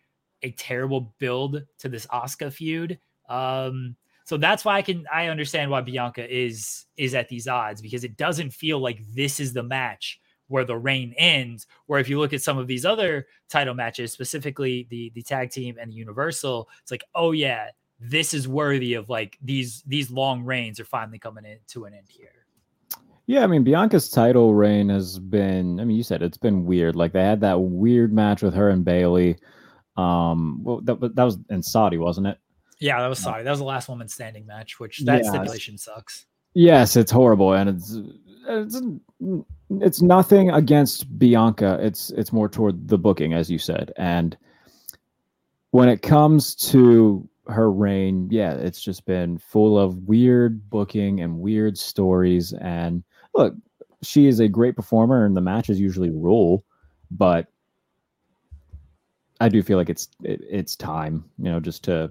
[0.43, 2.99] a terrible build to this Asuka feud.
[3.29, 7.83] Um, so that's why I can I understand why Bianca is is at these odds
[7.83, 11.67] because it doesn't feel like this is the match where the reign ends.
[11.87, 15.51] Where if you look at some of these other title matches, specifically the the tag
[15.51, 17.69] team and the Universal, it's like, oh yeah,
[18.01, 21.95] this is worthy of like these these long reigns are finally coming in to an
[21.95, 22.44] end here.
[23.27, 25.81] Yeah, I mean Bianca's title reign has been.
[25.81, 26.95] I mean, you said it's been weird.
[26.95, 29.37] Like they had that weird match with her and Bayley.
[29.97, 32.39] Um, well, that, that was in Saudi, wasn't it?
[32.81, 33.45] Yeah, that was Saudi.
[33.45, 35.29] That was the last woman standing match, which that yes.
[35.29, 36.27] stipulation sucks.
[36.55, 37.99] Yes, it's horrible, and it's
[38.47, 38.83] it's
[39.81, 41.79] it's nothing against Bianca.
[41.81, 44.37] It's it's more toward the booking, as you said, and
[45.71, 51.41] when it comes to her reign, yeah, it's just been full of weird booking and
[51.41, 52.53] weird stories.
[52.61, 53.03] And
[53.35, 53.55] look,
[54.03, 56.65] she is a great performer, and the matches usually rule,
[57.11, 57.47] but
[59.41, 62.11] I do feel like it's it, it's time, you know, just to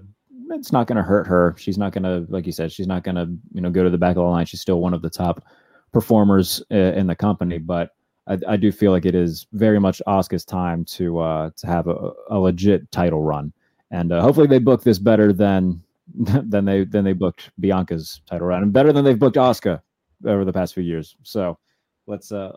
[0.50, 1.54] it's not going to hurt her.
[1.58, 3.90] She's not going to, like you said, she's not going to, you know, go to
[3.90, 4.46] the back of the line.
[4.46, 5.44] She's still one of the top
[5.92, 7.90] performers uh, in the company, but
[8.26, 11.86] I, I, do feel like it is very much Asuka's time to uh, to have
[11.86, 13.52] a, a legit title run,
[13.90, 15.82] and uh, hopefully they book this better than
[16.14, 19.80] than they than they booked Bianca's title run, and better than they've booked Asuka
[20.26, 21.16] over the past few years.
[21.22, 21.58] So
[22.06, 22.52] let's uh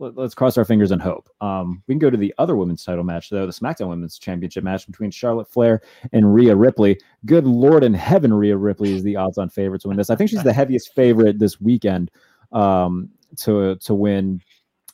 [0.00, 1.28] let, us cross our fingers and hope.
[1.40, 4.64] Um, we can go to the other women's title match, though the SmackDown Women's Championship
[4.64, 6.98] match between Charlotte Flair and Rhea Ripley.
[7.26, 10.10] Good Lord in heaven, Rhea Ripley is the odds-on favorite to win this.
[10.10, 12.10] I think she's the heaviest favorite this weekend
[12.52, 14.40] um, to to win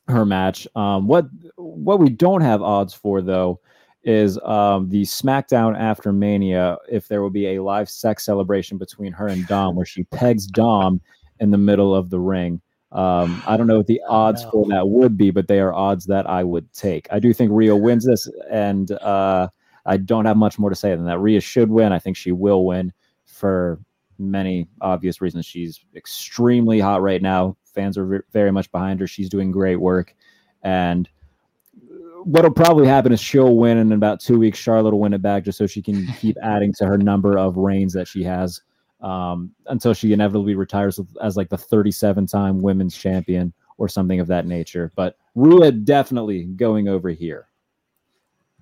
[0.09, 0.67] her match.
[0.75, 3.61] Um, what what we don't have odds for though
[4.03, 6.79] is um, the SmackDown after Mania.
[6.89, 10.47] If there will be a live sex celebration between her and Dom, where she pegs
[10.47, 11.01] Dom
[11.41, 12.61] in the middle of the ring.
[12.93, 16.07] Um, I don't know what the odds for that would be, but they are odds
[16.07, 17.07] that I would take.
[17.11, 19.49] I do think Rhea wins this, and uh,
[19.85, 21.19] I don't have much more to say than that.
[21.19, 21.93] Rhea should win.
[21.93, 22.93] I think she will win
[23.25, 23.81] for
[24.19, 25.47] many obvious reasons.
[25.47, 27.57] She's extremely hot right now.
[27.75, 29.07] Fans are very much behind her.
[29.07, 30.15] She's doing great work,
[30.63, 31.09] and
[32.25, 35.23] what'll probably happen is she'll win, and in about two weeks, Charlotte will win it
[35.23, 38.63] back, just so she can keep adding to her number of reigns that she has
[39.01, 44.27] um, until she inevitably retires as like the 37 time women's champion or something of
[44.29, 44.93] that nature.
[44.97, 47.49] But Rhea definitely going over here.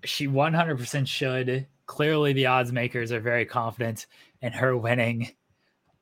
[0.05, 1.67] She 100% should.
[1.87, 4.07] Clearly, the odds makers are very confident
[4.43, 5.31] in her winning.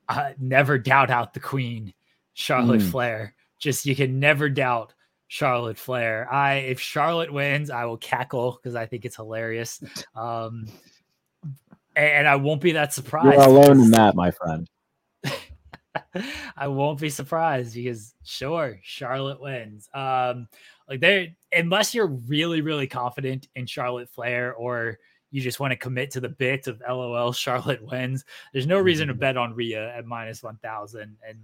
[0.09, 1.93] Uh, never doubt out the queen,
[2.33, 2.91] Charlotte mm.
[2.91, 3.35] Flair.
[3.59, 4.95] Just you can never doubt
[5.29, 6.29] Charlotte Flair.
[6.31, 9.83] I if Charlotte wins, I will cackle because I think it's hilarious.
[10.15, 10.67] Um,
[11.97, 13.35] and I won't be that surprised.
[13.35, 14.69] You're alone in that, my friend.
[16.57, 19.89] I won't be surprised because sure, Charlotte wins.
[19.95, 20.49] Um,
[20.89, 24.99] like they unless you're really, really confident in Charlotte Flair, or
[25.31, 29.09] you just want to commit to the bit of LOL Charlotte wins, there's no reason
[29.09, 29.19] to Mhm.
[29.19, 31.39] bet on Rhea at minus 1000 and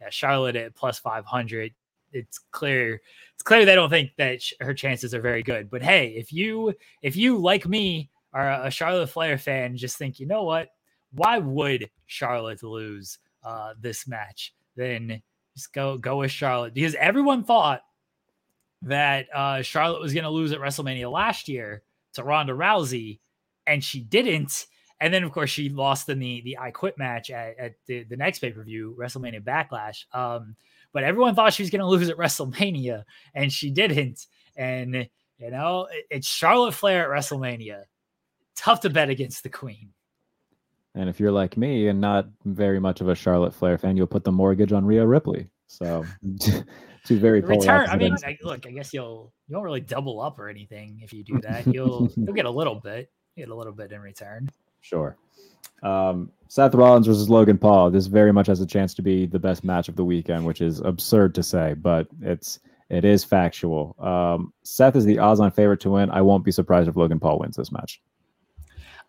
[0.00, 1.72] yeah, Charlotte at plus 500.
[2.12, 3.00] It's clear
[3.34, 5.68] it's clear they don't think that sh- her chances are very good.
[5.70, 10.20] But hey, if you if you like me are a Charlotte Flair fan, just think,
[10.20, 10.68] you know what?
[11.12, 14.52] Why would Charlotte lose uh, this match?
[14.76, 15.22] Then
[15.54, 17.82] just go go with Charlotte because everyone thought
[18.82, 21.82] that uh, Charlotte was going to lose at WrestleMania last year
[22.14, 23.20] to Ronda Rousey,
[23.66, 24.66] and she didn't.
[25.00, 28.04] And then, of course, she lost in the the I Quit match at, at the,
[28.04, 30.04] the next pay per view, WrestleMania Backlash.
[30.12, 30.56] Um,
[30.92, 34.26] but everyone thought she was going to lose at WrestleMania, and she didn't.
[34.56, 37.82] And you know, it- it's Charlotte Flair at WrestleMania.
[38.56, 39.90] Tough to bet against the Queen.
[40.94, 44.06] And if you're like me and not very much of a Charlotte Flair fan, you'll
[44.06, 45.48] put the mortgage on Rhea Ripley.
[45.66, 46.04] So
[47.04, 47.88] two very polar return.
[47.88, 48.16] I mean.
[48.24, 51.40] I, look, I guess you'll you won't really double up or anything if you do
[51.40, 51.66] that.
[51.66, 54.50] You'll you'll get a little bit, you get a little bit in return.
[54.80, 55.16] Sure.
[55.82, 57.90] Um, Seth Rollins versus Logan Paul.
[57.90, 60.60] This very much has a chance to be the best match of the weekend, which
[60.60, 63.96] is absurd to say, but it's it is factual.
[63.98, 66.10] Um, Seth is the odds-on favorite to win.
[66.10, 68.00] I won't be surprised if Logan Paul wins this match.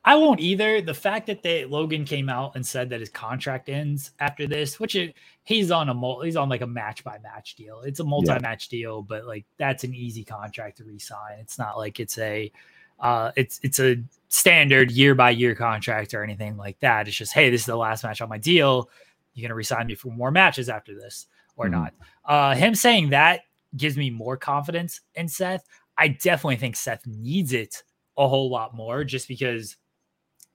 [0.07, 0.81] I won't either.
[0.81, 4.79] The fact that they Logan came out and said that his contract ends after this,
[4.79, 7.81] which it, he's on a he's on like a match by match deal.
[7.81, 11.39] It's a multi match deal, but like that's an easy contract to re-sign.
[11.39, 12.51] It's not like it's a
[12.99, 13.97] uh it's it's a
[14.29, 17.07] standard year by year contract or anything like that.
[17.07, 18.91] It's just hey, this is the last match on my deal.
[19.33, 21.25] You're gonna resign me for more matches after this
[21.57, 21.71] or Mhm.
[21.71, 21.93] not.
[22.25, 23.41] Uh him saying that
[23.75, 25.65] gives me more confidence in Seth.
[25.97, 27.81] I definitely think Seth needs it
[28.17, 29.77] a whole lot more just because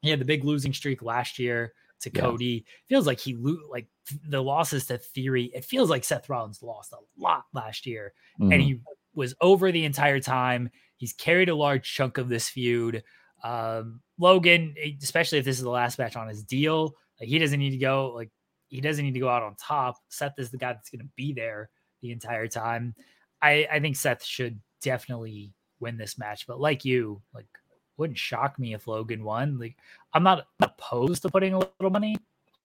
[0.02, 2.20] he had the big losing streak last year to Yeah.
[2.22, 2.64] Cody.
[2.88, 3.86] Feels like he lo- like
[4.28, 5.44] the losses to Theory.
[5.54, 8.52] It feels like Seth Rollins lost a lot last year, Mhm.
[8.54, 8.80] and he
[9.14, 10.70] was over the entire time.
[10.96, 13.02] He's carried a large chunk of this feud.
[13.42, 17.58] Um, Logan, especially if this is the last match on his deal, like he doesn't
[17.58, 18.12] need to go.
[18.14, 18.30] Like
[18.68, 19.96] he doesn't need to go out on top.
[20.08, 21.70] Seth is the guy that's going to be there
[22.02, 22.94] the entire time.
[23.42, 26.46] I I think Seth should definitely win this match.
[26.46, 27.46] But like you, like
[28.00, 29.58] wouldn't shock me if Logan won.
[29.58, 29.76] Like
[30.14, 32.16] I'm not opposed to putting a little money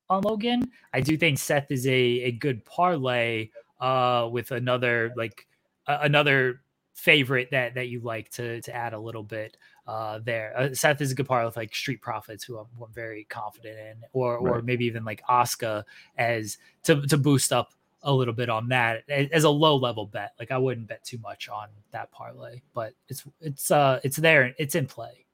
[0.10, 0.72] on Logan.
[0.94, 3.50] I do think Seth is a a good parlay
[3.82, 5.46] uh with another like
[5.88, 6.62] uh, another
[6.94, 10.54] favorite that that you like to to add a little bit uh there.
[10.58, 13.26] Uh, Seth is a good parlay with like Street Profits who I'm, who I'm very
[13.26, 15.84] confident in or or maybe even like Asuka
[16.18, 17.74] as to to boost up
[18.06, 20.34] a little bit on that as a low level bet.
[20.40, 24.54] Like I wouldn't bet too much on that parlay, but it's it's uh it's there,
[24.58, 25.25] it's in play.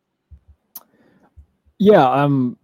[1.83, 2.59] Yeah, um,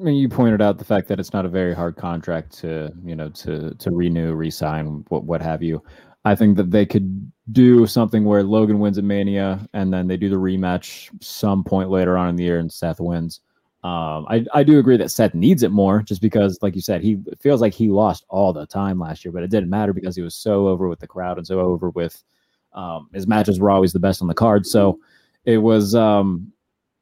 [0.00, 2.92] I mean, you pointed out the fact that it's not a very hard contract to,
[3.04, 5.80] you know, to to renew, resign, what what have you.
[6.24, 10.16] I think that they could do something where Logan wins at Mania, and then they
[10.16, 13.40] do the rematch some point later on in the year, and Seth wins.
[13.84, 17.02] Um, I I do agree that Seth needs it more, just because, like you said,
[17.02, 20.16] he feels like he lost all the time last year, but it didn't matter because
[20.16, 22.20] he was so over with the crowd and so over with
[22.72, 24.66] um, his matches were always the best on the card.
[24.66, 24.98] So
[25.44, 26.52] it was um,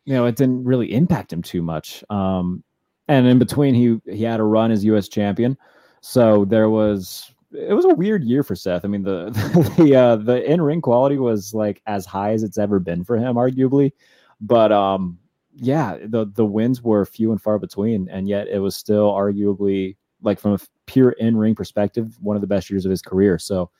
[0.08, 2.02] you know, it didn't really impact him too much.
[2.08, 2.64] Um,
[3.08, 5.06] and in between, he he had a run as U.S.
[5.06, 5.54] champion,
[6.00, 8.86] so there was it was a weird year for Seth.
[8.86, 9.28] I mean, the
[9.76, 13.18] the uh, the in ring quality was like as high as it's ever been for
[13.18, 13.92] him, arguably,
[14.40, 15.18] but um,
[15.54, 19.96] yeah, the the wins were few and far between, and yet it was still arguably
[20.22, 23.38] like from a pure in ring perspective, one of the best years of his career.
[23.38, 23.70] So.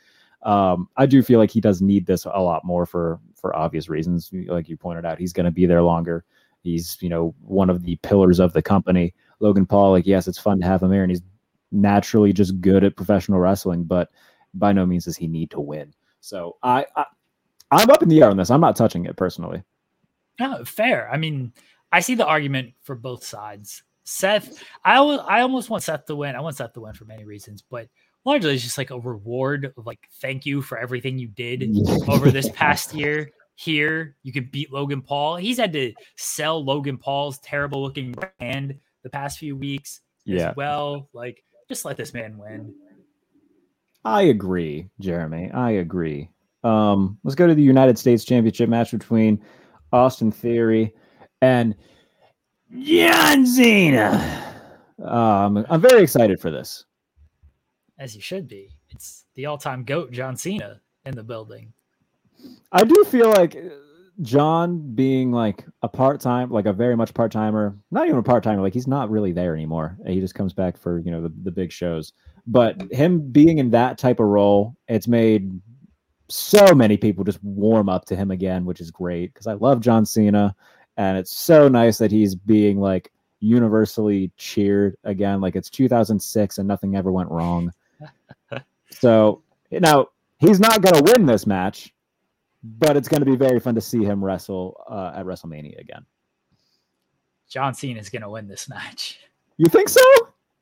[0.43, 3.89] Um, I do feel like he does need this a lot more for for obvious
[3.89, 4.31] reasons.
[4.33, 6.25] Like you pointed out, he's going to be there longer.
[6.63, 9.15] He's you know one of the pillars of the company.
[9.41, 11.23] Logan Paul, like yes, it's fun to have him here, and he's
[11.73, 14.11] naturally just good at professional wrestling, but
[14.55, 15.93] by no means does he need to win.
[16.21, 17.05] So I, I
[17.71, 18.51] I'm up in the air on this.
[18.51, 19.63] I'm not touching it personally.
[20.41, 21.11] No, fair.
[21.11, 21.53] I mean,
[21.93, 23.83] I see the argument for both sides.
[24.05, 26.35] Seth, I I almost want Seth to win.
[26.35, 27.89] I want Seth to win for many reasons, but
[28.25, 31.71] largely it's just like a reward of like thank you for everything you did
[32.09, 33.31] over this past year.
[33.55, 35.35] Here, you could beat Logan Paul.
[35.35, 40.57] He's had to sell Logan Paul's terrible looking brand the past few weeks Yeah, as
[40.57, 41.09] well.
[41.13, 42.73] Like, just let this man win.
[44.05, 45.51] I agree, Jeremy.
[45.53, 46.31] I agree.
[46.63, 49.43] Um, let's go to the United States Championship match between
[49.93, 50.95] Austin Theory
[51.43, 51.75] and
[52.81, 54.55] John Cena.
[55.03, 56.85] Um, I'm very excited for this.
[57.99, 58.71] As you should be.
[58.91, 61.73] It's the all-time goat, John Cena, in the building.
[62.71, 63.57] I do feel like
[64.23, 68.23] John being like a part time, like a very much part timer, not even a
[68.23, 69.99] part timer, like he's not really there anymore.
[70.07, 72.13] He just comes back for you know the, the big shows.
[72.47, 75.61] But him being in that type of role, it's made
[76.29, 79.81] so many people just warm up to him again, which is great because I love
[79.81, 80.55] John Cena
[80.99, 85.41] and it's so nice that he's being like universally cheered again.
[85.41, 87.73] Like it's 2006 and nothing ever went wrong.
[88.91, 90.09] So now
[90.39, 91.93] he's not going to win this match,
[92.63, 96.05] but it's going to be very fun to see him wrestle uh, at WrestleMania again.
[97.49, 99.19] John Cena is going to win this match.
[99.57, 100.03] You think so?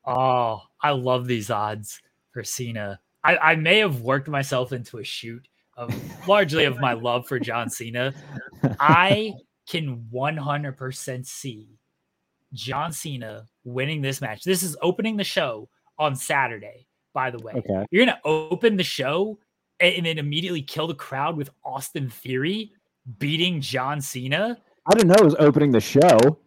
[0.05, 3.01] Oh, I love these odds for Cena.
[3.25, 5.93] I, I may have worked myself into a shoot of
[6.29, 8.15] largely of my love for John Cena.
[8.79, 9.35] I
[9.69, 11.69] can 100% see
[12.53, 14.45] John Cena winning this match.
[14.45, 15.69] This is opening the show
[15.99, 17.55] on Saturday, by the way.
[17.55, 17.87] Okay.
[17.91, 19.39] You're going to open the show
[19.81, 22.73] and then immediately kill the crowd with Austin Theory
[23.19, 24.59] beating John Cena.
[24.87, 26.39] I didn't know it was opening the show.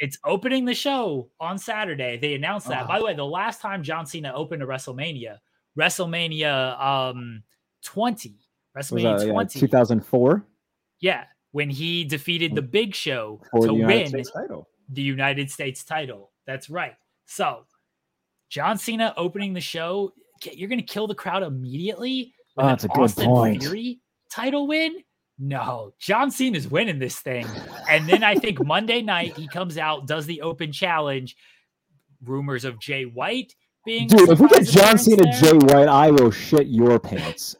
[0.00, 2.16] It's opening the show on Saturday.
[2.16, 2.84] They announced that.
[2.84, 2.88] Oh.
[2.88, 5.38] By the way, the last time John Cena opened a WrestleMania,
[5.78, 7.44] WrestleMania um
[7.84, 8.34] 20,
[8.76, 9.60] WrestleMania that, 20.
[9.60, 10.44] 2004
[10.98, 14.12] Yeah, when he defeated the Big Show for to the win
[14.88, 16.32] the United States title.
[16.46, 16.96] That's right.
[17.26, 17.64] So,
[18.48, 22.88] John Cena opening the show, you're going to kill the crowd immediately Oh, that's a
[22.88, 23.64] good Austin point.
[24.30, 24.96] Title win.
[25.38, 27.46] No, John Cena is winning this thing.
[27.90, 31.36] And then I think Monday night he comes out, does the open challenge.
[32.24, 33.54] Rumors of Jay White
[33.84, 35.32] being Dude, if we get John Cena, there.
[35.40, 37.54] Jay White, I will shit your pants.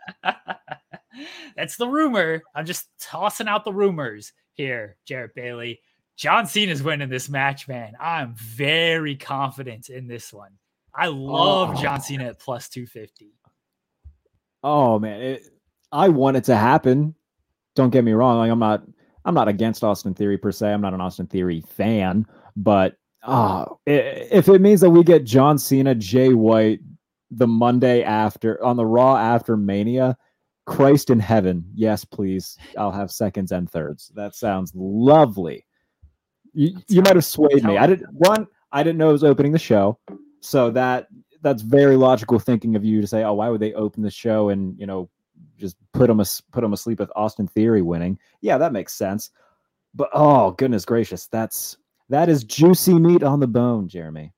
[1.56, 2.42] That's the rumor.
[2.54, 5.80] I'm just tossing out the rumors here, Jarrett Bailey.
[6.16, 7.92] John Cena's winning this match, man.
[8.00, 10.52] I'm very confident in this one.
[10.96, 11.82] I love Oh.
[11.82, 13.32] John Cena at plus 250.
[14.62, 15.42] Oh man, it,
[15.92, 17.14] I want it to happen.
[17.74, 18.38] Don't get me wrong.
[18.38, 18.82] Like I'm not,
[19.24, 20.72] I'm not against Austin Theory per se.
[20.72, 25.24] I'm not an Austin Theory fan, but uh, i- if it means that we get
[25.24, 26.80] John Cena, Jay White,
[27.30, 30.16] the Monday after on the Raw after Mania,
[30.64, 32.56] Christ in heaven, yes, please.
[32.78, 34.10] I'll have seconds and thirds.
[34.14, 35.66] That sounds lovely.
[36.54, 37.76] You, you might have swayed me.
[37.76, 38.46] I didn't one.
[38.72, 39.98] I didn't know it was opening the show,
[40.46, 41.08] so that
[41.42, 44.50] that's very logical thinking of you to say, oh, why would they open the show
[44.50, 45.10] and you know
[45.58, 48.18] just put them as put them asleep with Austin Theory winning?
[48.40, 49.30] Yeah, that makes sense.
[49.94, 51.76] But oh goodness gracious, that's
[52.10, 54.32] that is juicy meat on the bone, Jeremy.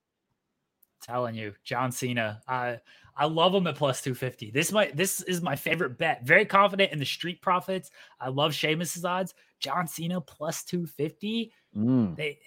[1.02, 2.40] telling you, John Cena.
[2.48, 2.78] I
[3.14, 4.50] I love him at plus 250.
[4.50, 6.24] This might this is my favorite bet.
[6.24, 7.90] Very confident in the street profits.
[8.18, 9.34] I love Sheamus's odds.
[9.60, 11.52] John Cena plus 250.
[11.76, 12.16] Mm.
[12.16, 12.38] They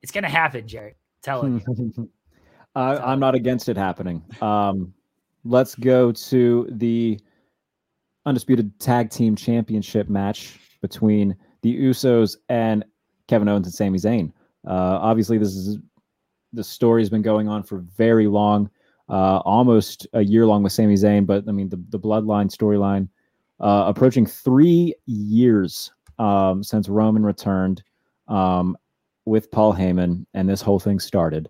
[0.00, 0.96] it's gonna happen, Jarrett.
[1.22, 2.10] Telling you.
[2.74, 4.22] I, I'm not against it happening.
[4.40, 4.94] Um,
[5.44, 7.20] let's go to the
[8.24, 12.84] undisputed tag team championship match between the Usos and
[13.28, 14.32] Kevin Owens and Sami Zayn.
[14.66, 15.78] Uh, obviously, this is
[16.52, 18.70] the story has been going on for very long,
[19.08, 21.26] uh, almost a year long with Sami Zayn.
[21.26, 23.08] But I mean, the the Bloodline storyline
[23.60, 27.82] uh, approaching three years um, since Roman returned
[28.28, 28.76] um,
[29.24, 31.48] with Paul Heyman, and this whole thing started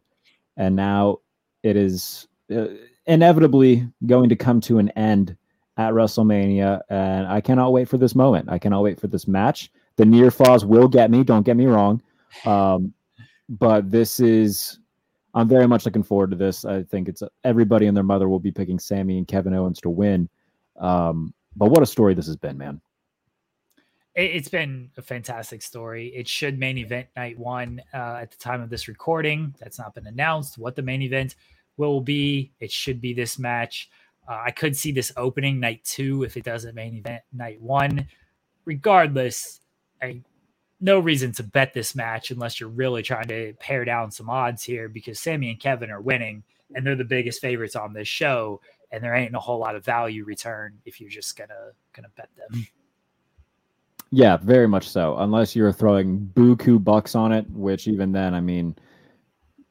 [0.57, 1.19] and now
[1.62, 2.67] it is uh,
[3.07, 5.37] inevitably going to come to an end
[5.77, 8.49] at WrestleMania, and I cannot wait for this moment.
[8.51, 9.71] I cannot wait for this match.
[9.97, 11.25] The near falls will get me.
[11.25, 12.03] Don't get me wrong,
[12.45, 12.93] um,
[13.49, 14.79] but this is.
[15.35, 16.67] I'm very much looking forward to this.
[16.67, 19.88] I think it's everybody and their mother will be picking Sami and Kevin Owens to
[19.88, 20.29] win.
[20.79, 22.83] Um, but what a story this has been, man.
[24.14, 26.09] It, it's been a fantastic story.
[26.14, 29.55] It should main event night one uh, at the time of this recording.
[29.61, 30.59] That's not been announced.
[30.59, 31.37] What the main event
[31.77, 33.90] will be, it should be this match.
[34.29, 38.07] Uh, I could see this opening night two if it doesn't main event night one.
[38.64, 39.61] Regardless,
[40.01, 40.22] I
[40.81, 44.64] no reason to bet this match unless you're really trying to pare down some odds
[44.64, 46.42] here because Sami and Kevin are winning
[46.75, 49.85] and they're the biggest favorites on this show and there ain't a whole lot of
[49.85, 52.66] value return if you're just gonna gonna bet them.
[54.14, 55.16] Yeah, very much so.
[55.16, 58.77] Unless you're throwing buku bucks on it, which even then, I mean,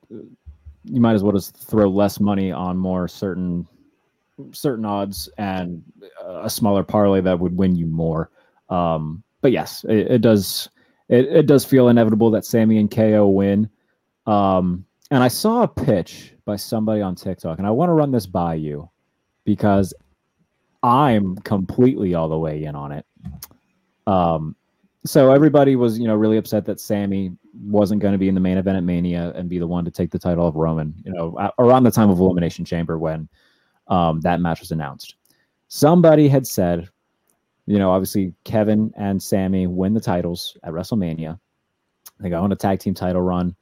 [0.09, 3.67] you might as well just throw less money on more certain
[4.51, 5.83] certain odds and
[6.25, 8.31] a smaller parlay that would win you more.
[8.69, 10.67] Um, but yes, it, it does.
[11.07, 13.69] It, it does feel inevitable that Sami and KO win.
[14.25, 18.11] Um, and I saw a pitch by somebody on TikTok, and I want to run
[18.11, 18.89] this by you
[19.43, 19.93] because
[20.81, 23.05] I'm completely all the way in on it.
[24.07, 24.55] Um,
[25.05, 28.41] so everybody was, you know, really upset that Sami wasn't going to be in the
[28.41, 31.11] main event at Mania and be the one to take the title of Roman, you
[31.11, 33.27] know, around the time of Elimination Chamber when
[33.87, 35.15] um, that match was announced.
[35.69, 36.87] Somebody had said,
[37.65, 41.39] you know, obviously Kevin and Sami win the titles at WrestleMania.
[42.19, 43.55] They go on a tag team title run.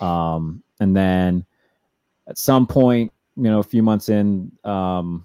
[0.00, 1.44] Um, and then
[2.26, 5.24] at some point, you know, a few months in, um,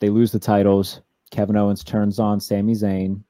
[0.00, 1.02] they lose the titles.
[1.30, 3.22] Kevin Owens turns on Sami Zayn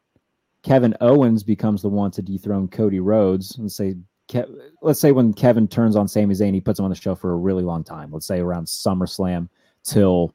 [0.64, 3.54] Kevin Owens becomes the one to dethrone Cody Rhodes.
[3.58, 3.94] Let's say,
[4.32, 4.48] Ke-
[4.80, 7.32] let's say when Kevin turns on Sami Zayn, he puts him on the show for
[7.32, 8.10] a really long time.
[8.10, 9.48] Let's say around SummerSlam
[9.84, 10.34] till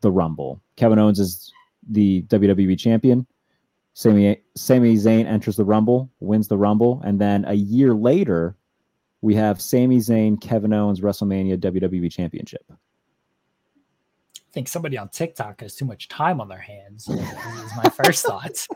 [0.00, 0.60] the Rumble.
[0.74, 1.52] Kevin Owens is
[1.88, 3.24] the WWE champion.
[3.94, 8.56] Sami Sami Zayn enters the Rumble, wins the Rumble, and then a year later,
[9.22, 12.64] we have Sami Zayn, Kevin Owens, WrestleMania WWE Championship.
[12.68, 17.08] I think somebody on TikTok has too much time on their hands.
[17.08, 18.66] is my first thought.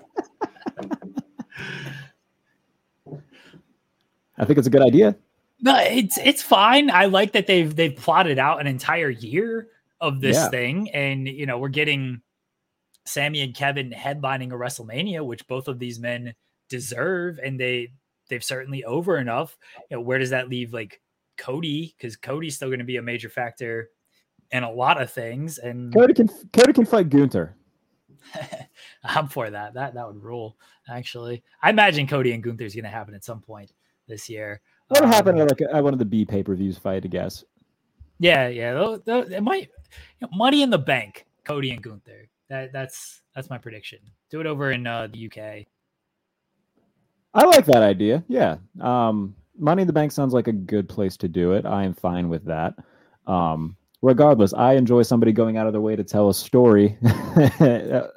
[4.39, 5.17] I think it's a good idea.
[5.61, 6.91] No, it's it's fine.
[6.91, 9.69] I like that they've they've plotted out an entire year
[10.01, 10.49] of this Yeah.
[10.49, 12.23] thing, and you know we're getting
[13.05, 16.35] Sami and Kevin headlining a WrestleMania, which both of these men
[16.71, 17.89] deserve, and they
[18.31, 19.59] they've certainly over enough.
[19.91, 21.03] You know, where does that leave like
[21.37, 21.95] Cody?
[21.99, 23.91] Because Cody's still going to be a major factor
[24.53, 27.55] in a lot of things, and Cody can Cody can fight Gunther.
[29.05, 29.75] I'm for that.
[29.75, 30.57] That that would rule.
[30.89, 33.73] Actually, I imagine Cody and Gunther is going to happen at some point
[34.09, 34.61] this year.
[34.89, 36.77] What Um, happened at like at one of the B pay per views?
[36.77, 37.45] If I had to guess,
[38.19, 38.75] Yeah, yeah.
[38.75, 39.69] tho- tho- It might
[40.21, 41.27] you know, money in the bank.
[41.45, 42.29] Cody and Gunther.
[42.49, 43.99] That that's that's my prediction.
[44.31, 45.67] Do it over in uh, the UK.
[47.33, 48.25] I like that idea.
[48.29, 51.65] Yeah, um, Money in the Bank sounds like a good place to do it.
[51.65, 52.75] I am fine with that.
[53.27, 56.97] Um, regardless, I enjoy somebody going out of their way to tell a story
[57.61, 58.09] uh,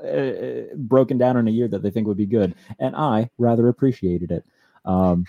[0.76, 4.32] broken down in a year that they think would be good, and I rather appreciated
[4.32, 4.44] it.
[4.86, 5.26] Um,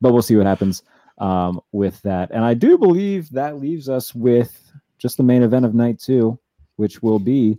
[0.00, 0.82] but we'll see what happens
[1.18, 2.30] um, with that.
[2.30, 6.38] And I do believe that leaves us with just the main event of night two,
[6.76, 7.58] which will be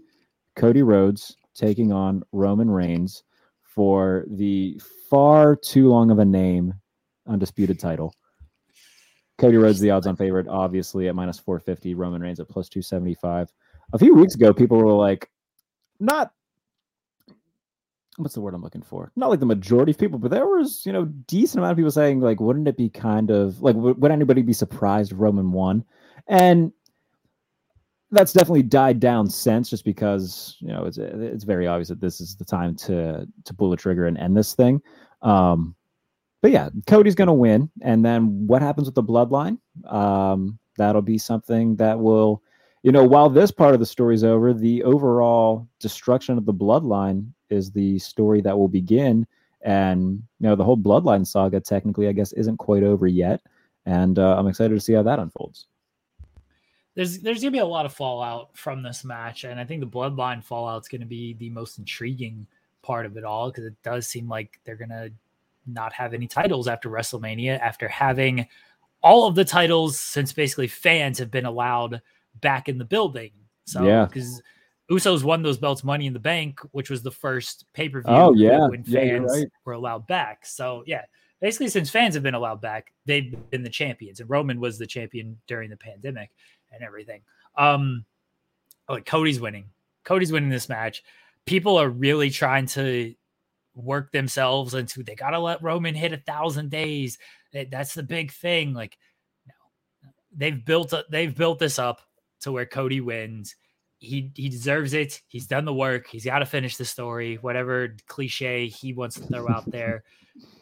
[0.56, 3.24] Cody Rhodes taking on Roman Reigns
[3.64, 6.74] for the far too long of a name
[7.28, 8.14] undisputed title.
[9.40, 13.52] Cody Rhodes, the odds on favorite, obviously at minus 450, Roman Reigns at plus 275.
[13.94, 15.30] A few weeks ago, people were like,
[16.00, 16.32] not
[18.20, 19.12] what's the word I'm looking for?
[19.16, 21.92] Not like the majority of people, but there was, you know, decent amount of people
[21.92, 25.86] saying, like, wouldn't it be kind of like, w- would anybody be surprised Roman won?
[26.28, 26.74] And
[28.12, 32.20] that's definitely died down since, just because you know it's it's very obvious that this
[32.20, 34.82] is the time to to pull the trigger and end this thing.
[35.22, 35.76] Um,
[36.42, 39.58] but yeah, Cody's gonna win, and then what happens with the bloodline?
[39.86, 42.42] Um, that'll be something that will,
[42.84, 47.30] you know, while this part of the story's over, the overall destruction of the bloodline
[47.50, 49.28] is the story that will begin.
[49.62, 53.42] And you know, the whole bloodline saga technically, I guess, isn't quite over yet,
[53.86, 55.68] and uh, I'm excited to see how that unfolds.
[56.96, 59.88] There's there's gonna be a lot of fallout from this match, and I think the
[59.88, 62.48] bloodline fallout is gonna be the most intriguing
[62.82, 65.10] part of it all because it does seem like they're gonna
[65.68, 68.48] not have any titles after WrestleMania after having
[69.02, 72.02] all of the titles since basically fans have been allowed
[72.42, 73.32] back in the building.
[73.66, 74.06] So Yeah.
[74.06, 74.42] because
[74.92, 78.12] Usos won those belts Money in the Bank, which was the first pay per view
[78.12, 78.68] Oh, yeah.
[78.68, 79.48] when Yeah, fans right.
[79.64, 80.46] were allowed back.
[80.46, 81.04] So yeah,
[81.40, 84.88] basically since fans have been allowed back, they've been the champions, and Roman was the
[84.88, 86.32] champion during the pandemic
[86.72, 87.22] and everything.
[87.56, 88.04] Um,
[88.90, 89.70] like Cody's winning.
[90.04, 91.04] Cody's winning this match.
[91.46, 93.14] People are really trying to
[93.76, 97.18] work themselves into they gotta let Roman hit a thousand days.
[97.54, 98.74] That's the big thing.
[98.74, 98.98] Like,
[99.48, 99.54] no,
[100.36, 102.02] they've built up, they've built this up
[102.42, 103.56] to where Cody wins.
[104.00, 105.22] He he deserves it.
[105.28, 106.08] He's done the work.
[106.08, 107.36] He's got to finish the story.
[107.36, 110.04] Whatever cliche he wants to throw out there.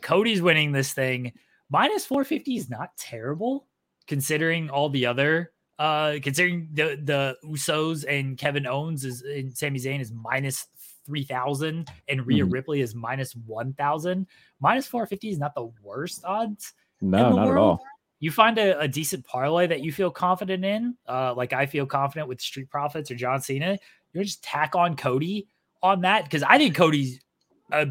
[0.01, 1.33] Cody's winning this thing.
[1.69, 3.67] Minus 450 is not terrible
[4.07, 9.79] considering all the other uh considering the the Usos and Kevin Owens is and Sami
[9.79, 10.65] Zayn is minus
[11.07, 12.53] 3000 and Rhea Mhm.
[12.53, 14.27] Ripley is minus 1000.
[14.59, 17.49] Minus 450 is not the worst odds No, not world.
[17.49, 17.83] at all.
[18.19, 21.85] You find a, a decent parlay that you feel confident in, uh, like I feel
[21.85, 23.77] confident with Street Profits or John Cena.
[24.13, 25.47] You just tack on Cody
[25.81, 27.19] on that because I think Cody's
[27.71, 27.87] a,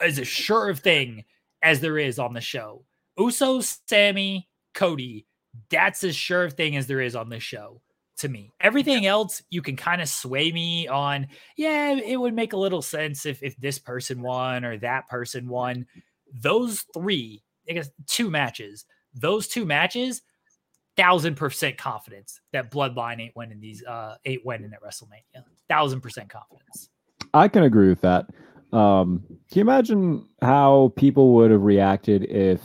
[0.00, 1.24] as a sure of thing
[1.62, 2.84] as there is on the show.
[3.18, 5.26] Usos, Sami, Cody.
[5.70, 7.80] That's as sure of thing as there is on this show
[8.20, 8.52] to me.
[8.60, 11.26] Everything else you can kind of sway me on.
[11.56, 15.48] Yeah, it would make a little sense if if this person won or that person
[15.48, 15.86] won.
[16.32, 18.84] Those three, I guess two matches.
[19.14, 20.22] Those two matches,
[20.96, 23.84] thousand percent confidence that Bloodline ain't winning these.
[23.84, 25.44] Uh, ain't winning at WrestleMania.
[25.68, 26.88] Thousand percent confidence.
[27.34, 28.26] I can agree with that.
[28.72, 32.60] Um, can you imagine how people would have reacted if,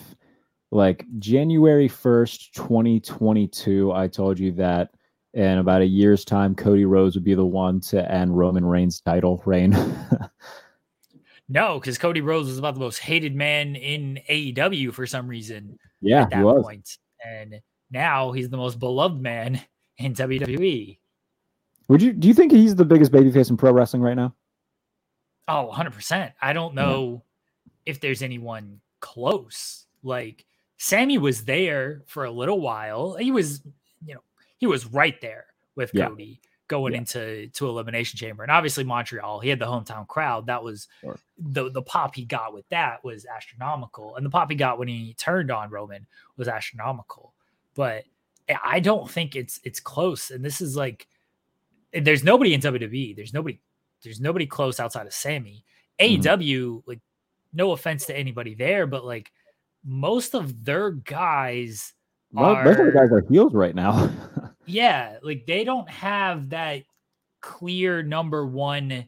[0.72, 4.92] like, January 1st, 2022, I told you that
[5.36, 9.02] in about a year's time, Cody Rhodes would be the one to end Roman Reigns'
[9.02, 9.74] title reign?
[11.48, 15.78] No, because Cody Rhodes was about the most hated man in AEW for some reason
[16.02, 16.98] yeah, at that point.
[17.24, 17.62] and
[17.92, 19.62] now he's the most beloved man
[19.98, 20.14] in.
[20.14, 20.98] WWE.
[21.88, 24.34] Would you do you think he's the biggest babyface in pro wrestling right now?
[25.48, 26.34] Oh, 100%.
[26.42, 27.22] I don't know
[27.64, 27.72] yeah.
[27.92, 29.86] if there's anyone close.
[30.02, 30.46] Like
[30.78, 33.16] Sami was there for a little while.
[33.16, 33.62] He was,
[34.04, 34.22] you know,
[34.66, 35.46] he was right there
[35.76, 36.08] with yeah.
[36.08, 37.00] Cody going yeah.
[37.00, 41.20] into to elimination chamber and obviously montreal he had the hometown crowd that was sure.
[41.38, 44.88] the the pop he got with that was astronomical and the pop he got when
[44.88, 46.08] he turned on roman
[46.38, 47.34] was astronomical
[47.76, 48.04] but
[48.64, 51.08] i don't think it's it's close and this is like
[51.94, 53.60] there's nobody in wwe there's nobody
[54.04, 55.64] there's nobody close outside of sami
[56.00, 56.42] mm-hmm.
[56.42, 57.00] aew like
[57.54, 59.32] no offense to anybody there but like
[59.84, 61.94] most of their guys
[62.36, 64.10] are, most of the guys are heels right now
[64.66, 66.84] Yeah, like they don't have that
[67.42, 69.08] clear number one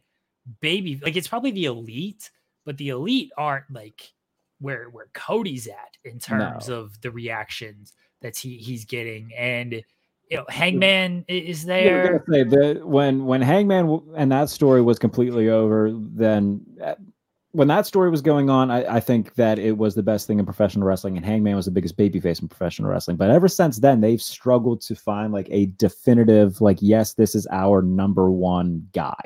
[0.62, 1.00] baby.
[1.04, 2.30] Like it's probably the elite,
[2.66, 4.14] but the elite aren't like
[4.60, 6.76] where where Cody's at in terms no.
[6.76, 9.32] of the reactions that he he's getting.
[9.38, 9.84] And
[10.30, 12.24] you know, Hangman is there.
[12.30, 16.96] Yeah, say that when when Hangman and that story was completely over, then uh,
[17.58, 20.38] when that story was going on, I, I, think that it was the best thing
[20.38, 23.18] in professional wrestling, and Hangman was the biggest babyface in professional wrestling.
[23.18, 27.48] But ever since then, they've struggled to find like a definitive, like, yes, this is
[27.52, 29.24] our number one guy.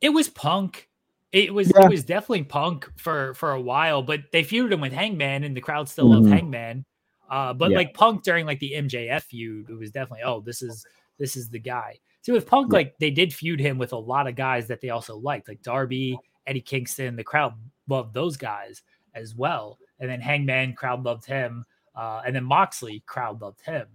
[0.00, 0.88] It was Punk.
[1.32, 1.86] It was yeah.
[1.86, 5.56] it was definitely Punk for for a while, but they feuded him with Hangman, and
[5.56, 6.22] the crowd still mm-hmm.
[6.22, 6.84] loved Hangman.
[7.28, 7.78] Uh, but yeah.
[7.78, 10.86] like Punk during like the MJF feud, it was definitely oh, this is
[11.18, 11.98] this is the guy.
[12.22, 12.78] See, with Punk, yeah.
[12.78, 15.62] like they did feud him with a lot of guys that they also liked, like
[15.62, 16.16] Darby
[16.46, 17.54] Eddie Kingston, the crowd
[17.88, 18.82] loved those guys
[19.14, 19.78] as well.
[19.98, 21.64] And then Hangman, crowd loved him.
[21.94, 23.86] Uh, and then Moxley, crowd loved him.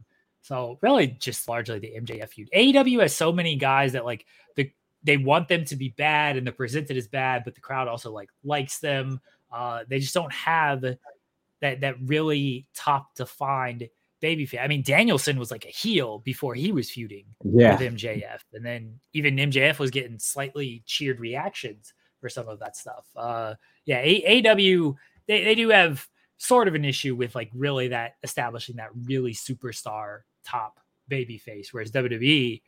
[0.41, 2.49] So really just largely the MJF feud.
[2.55, 4.25] AEW has so many guys that like
[4.55, 4.71] the
[5.03, 8.11] they want them to be bad and they're presented as bad, but the crowd also
[8.11, 9.21] like likes them.
[9.51, 13.87] Uh, they just don't have that that really top defined
[14.19, 14.61] baby face.
[14.63, 17.73] I mean, Danielson was like a heel before he was feuding yeah.
[17.73, 22.77] with MJF, and then even MJF was getting slightly cheered reactions for some of that
[22.77, 23.05] stuff.
[23.15, 23.55] Uh,
[23.85, 24.93] yeah, A- AW
[25.27, 26.07] they, they do have
[26.37, 31.73] sort of an issue with like really that establishing that really superstar top baby face,
[31.73, 32.61] whereas WWE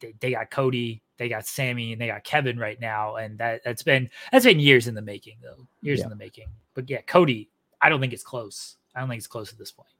[0.00, 3.62] they, they got Cody, they got Sami, and they got Kevin right now, and that
[3.64, 6.04] that's been that's been years in the making though, years yeah.
[6.04, 6.48] in the making.
[6.74, 8.76] But yeah, Cody, I don't think it's close.
[8.94, 9.90] I don't think it's close at this point.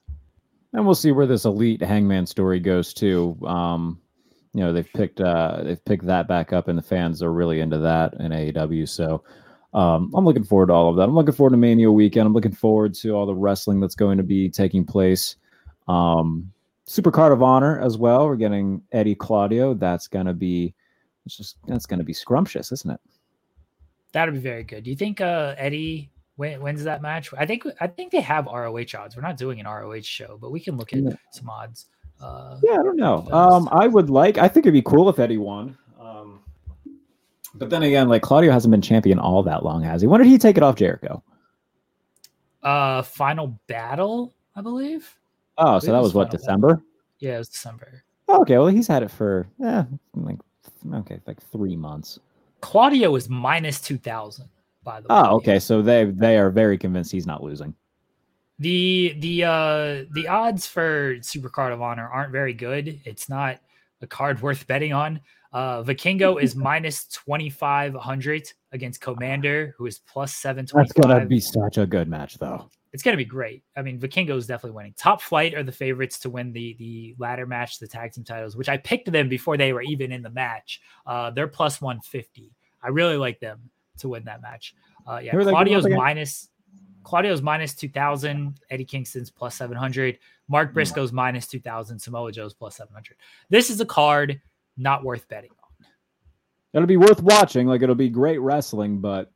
[0.72, 3.38] And we'll see where this elite Hangman story goes too.
[3.47, 4.01] Um,
[4.57, 7.61] you know they've picked uh they've picked that back up and the fans are really
[7.61, 9.23] into that in AEW so
[9.75, 11.03] um, I'm looking forward to all of that.
[11.03, 12.27] I'm looking forward to Mania weekend.
[12.27, 15.37] I'm looking forward to all the wrestling that's going to be taking place.
[15.87, 16.51] Um,
[16.87, 18.27] Super Card of Honor as well.
[18.27, 19.75] We're getting Eddie Claudio.
[19.75, 20.73] That's gonna be
[21.27, 23.01] it's just that's gonna be scrumptious, isn't it?
[24.13, 24.85] That'll be very good.
[24.85, 27.31] Do you think uh, Eddie when, when's that match?
[27.37, 29.17] I think I think they have ROH odds.
[29.17, 31.11] We're not doing an ROH show, but we can look at yeah.
[31.33, 31.87] some odds.
[32.21, 33.29] Uh, yeah, I don't know.
[33.31, 34.39] Um, I would like.
[34.39, 35.77] I think it'd be cool if Eddie won.
[36.01, 36.41] Um,
[37.55, 40.07] but then again, like Claudio hasn't been champion all that long, has he?
[40.07, 41.23] When did he take it off Jericho?
[42.62, 45.14] Uh, final battle, I believe.
[45.59, 46.75] Oh, so that was, was what December?
[46.75, 46.85] Battle.
[47.19, 48.03] Yeah, it was December.
[48.29, 50.39] Oh, okay, well, he's had it for yeah, like
[50.95, 52.19] okay, like three months.
[52.61, 54.49] Claudio is minus two thousand.
[54.83, 55.14] By the way.
[55.17, 55.59] Oh, okay.
[55.59, 57.75] So they they are very convinced he's not losing.
[58.59, 63.01] The the uh the odds for Super Card of Honor aren't very good.
[63.05, 63.59] It's not
[64.01, 65.21] a card worth betting on.
[65.53, 70.89] Uh Vikingo is minus twenty five hundred against Komander, who is plus seven twenty.
[70.89, 72.71] That's gonna be such a good match, though.
[72.93, 73.63] It's gonna be great.
[73.77, 74.95] I mean, Vikingo is definitely winning.
[74.97, 78.57] Top Flight are the favorites to win the the ladder match, the tag team titles,
[78.57, 80.81] which I picked them before they were even in the match.
[81.07, 82.55] Uh, they're plus one fifty.
[82.83, 84.75] I really like them to win that match.
[85.07, 86.49] Uh, yeah, Claudio's minus
[87.07, 93.17] Claudio's minus 2000, Eddie Kingston's plus 700, Mark Briscoe's minus 2000, Samoa Joe's plus 700.
[93.49, 94.41] This is a card
[94.77, 95.87] not worth betting on.
[96.75, 97.69] It'll be worth watching.
[97.69, 99.31] Like it'll be great wrestling, but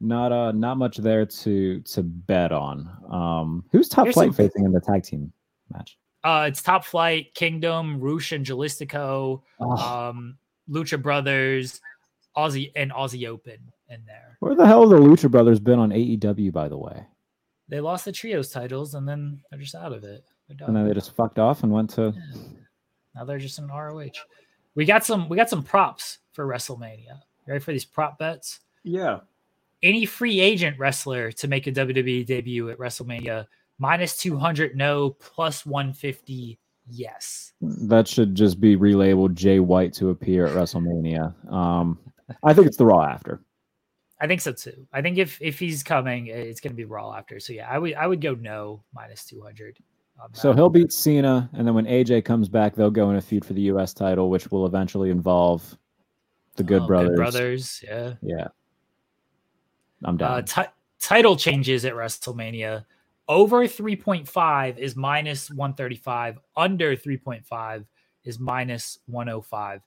[0.00, 2.90] not uh not much there to to bet on.
[3.08, 4.34] Um who's top Here's flight some...
[4.34, 5.32] facing in the tag team
[5.72, 5.96] match?
[6.24, 10.08] Uh it's top flight, Kingdom, Rush and Dralistico, oh.
[10.08, 10.36] um,
[10.68, 11.80] Lucha Brothers,
[12.36, 14.36] Aussie and Aussie Open in there.
[14.40, 17.06] Where the hell have the Lucha Brothers been on AEW, by the way?
[17.68, 20.24] They lost the trios titles and then they're just out of it.
[20.48, 22.14] And then they just fucked off and went to.
[22.14, 22.40] Yeah.
[23.14, 24.10] Now they're just in ROH.
[24.74, 25.28] We got some.
[25.28, 27.20] We got some props for WrestleMania.
[27.46, 28.60] You ready for these prop bets?
[28.82, 29.20] Yeah.
[29.82, 33.46] Any free agent wrestler to make a WWE debut at WrestleMania
[33.78, 36.58] minus two hundred no, plus one fifty
[36.88, 37.52] yes.
[37.60, 41.52] That should just be relabeled Jay White to appear at WrestleMania.
[41.52, 41.98] Um,
[42.42, 43.40] I think it's the Raw after.
[44.20, 44.86] I think so too.
[44.92, 47.40] I think if if he's coming, it's going to be Raw after.
[47.40, 49.78] So yeah, I would I would go no minus two hundred.
[50.32, 53.44] So he'll beat Cena, and then when AJ comes back, they'll go in a feud
[53.44, 53.92] for the U.S.
[53.92, 55.76] title, which will eventually involve
[56.54, 57.10] the Good oh, Brothers.
[57.10, 58.46] Good Brothers, yeah, yeah.
[60.04, 60.30] I'm down.
[60.30, 62.84] Uh, ti- title changes at WrestleMania.
[63.28, 66.38] Over 3.5 is minus 135.
[66.56, 67.84] Under 3.5
[68.24, 69.80] is minus 105.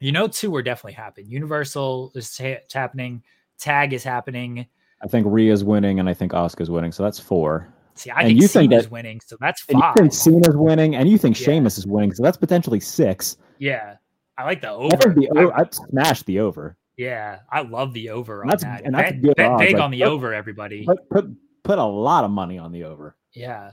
[0.00, 1.30] You know, two are definitely happening.
[1.30, 3.22] Universal is ha- happening.
[3.58, 4.66] Tag is happening.
[5.02, 6.92] I think Rhea's winning, and I think Asuka's winning.
[6.92, 7.72] So that's four.
[7.94, 9.94] See, I And think you think Cena's that- winning, so that's And you five.
[9.96, 11.44] think Cena's winning, and you think Yeah.
[11.46, 12.12] Sheamus is winning.
[12.12, 13.36] So that's potentially six.
[13.58, 13.96] yeah,
[14.36, 14.96] I like the over.
[14.96, 16.76] think the I- I'd smash the over.
[16.98, 18.84] yeah, I love the over on That's- that.
[18.84, 20.84] and that's bet, good bet odds, big like, on the put- over, everybody.
[20.84, 21.30] Put put
[21.62, 23.16] put a lot of money on the over.
[23.32, 23.72] Yeah.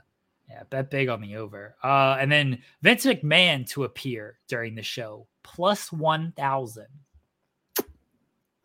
[0.54, 0.64] Yeah.
[0.70, 1.76] Bet big on the over.
[1.84, 6.86] Uh, and then Vince McMahon to appear during the show plus 1,000.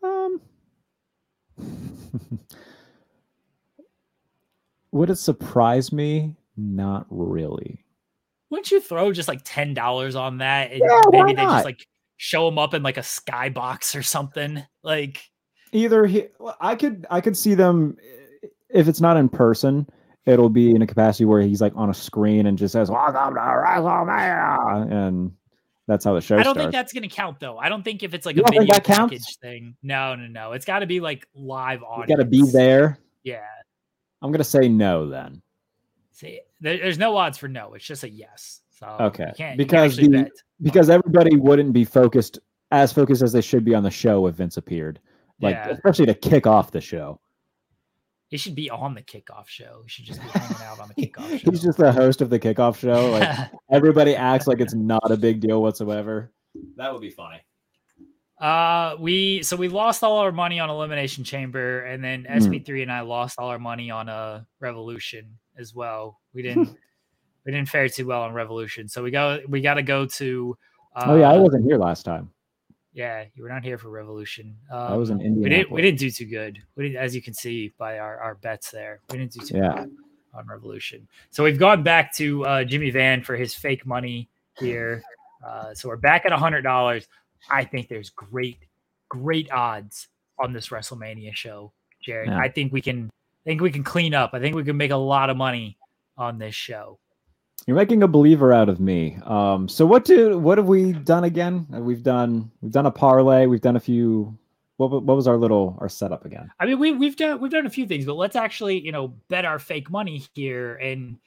[0.03, 0.39] Um,
[4.91, 6.35] would it surprise me?
[6.55, 7.83] Not really.
[8.51, 10.71] Wouldn't you throw just like $10 on that?
[10.71, 11.55] And Yeah, why maybe they not?
[11.55, 11.87] just like
[12.17, 14.63] show him up in like a skybox or something.
[14.83, 15.27] Like,
[15.71, 16.27] Either he,
[16.61, 17.97] I could I could see them
[18.69, 19.87] if it's not in person.
[20.29, 23.33] It'll be in a capacity where he's like on a screen and just says "Welcome
[23.35, 25.31] to WrestleMania," and
[25.87, 26.59] that's how the show I don't starts.
[26.65, 27.57] think that's going to count though.
[27.57, 29.75] I don't think if it's like You a video package thing.
[29.81, 30.51] No, no, no.
[30.53, 32.09] It's got to be like live you audience.
[32.09, 32.99] got to be there.
[33.23, 33.41] Yeah.
[34.21, 35.41] I'm gonna say no then.
[36.11, 37.73] See, there, there's no odds for no.
[37.73, 38.61] It's just a yes.
[38.77, 40.29] So Okay, because the-
[40.61, 42.39] because everybody wouldn't be focused
[42.71, 44.99] as focused as they should be on the show if Vince appeared.
[45.41, 45.69] Like Yeah.
[45.69, 47.19] especially to kick off the show.
[48.29, 49.81] He should be on the kickoff show.
[49.83, 51.49] He should just be hanging out on the kickoff show.
[51.51, 53.09] He's just the host of the kickoff show.
[53.11, 56.31] Like everybody acts like it's not a big deal whatsoever.
[56.77, 57.41] That would be funny.
[58.39, 62.33] uh we so we lost all our money on Elimination Chamber, and then Hmm.
[62.37, 66.19] SP3 and I lost all our money on uh Revolution as well.
[66.33, 66.69] We didn't
[67.45, 68.87] we didn't fare too well on Revolution.
[68.87, 70.57] So we go we gotta go to
[70.95, 72.29] uh, oh yeah, I wasn't here last time.
[72.99, 74.57] Yeah, you were not here for Revolution.
[74.69, 76.59] Um, I was in we didn't we didn't do too good.
[76.75, 78.99] We didn't, as you can see by our, our bets there.
[79.09, 79.73] We didn't do too Yeah.
[79.77, 79.91] good
[80.33, 81.07] on Revolution.
[81.29, 84.27] So we've gone back to uh, Jimmy Van for his fake money
[84.59, 85.01] here.
[85.47, 87.07] Uh, so we're back at hundred dollars.
[87.49, 88.57] I think there's great,
[89.07, 91.71] great odds on this WrestleMania show,
[92.01, 92.27] Jarrett.
[92.27, 92.37] Yeah.
[92.37, 93.09] I think we can
[93.45, 94.31] I think we can clean up.
[94.33, 95.77] I think we can make a lot of money
[96.17, 96.99] on this show.
[97.69, 99.19] You're making a believer out of me.
[99.25, 101.67] Um, so what do what have we done again?
[101.71, 103.45] Uh, We've done we've done a parlay.
[103.45, 104.35] We've done a few.
[104.77, 106.49] What what was our little our setup again?
[106.59, 109.09] I mean, we we've done we've done a few things, but let's actually you know
[109.27, 110.77] bet our fake money here.
[110.77, 111.19] And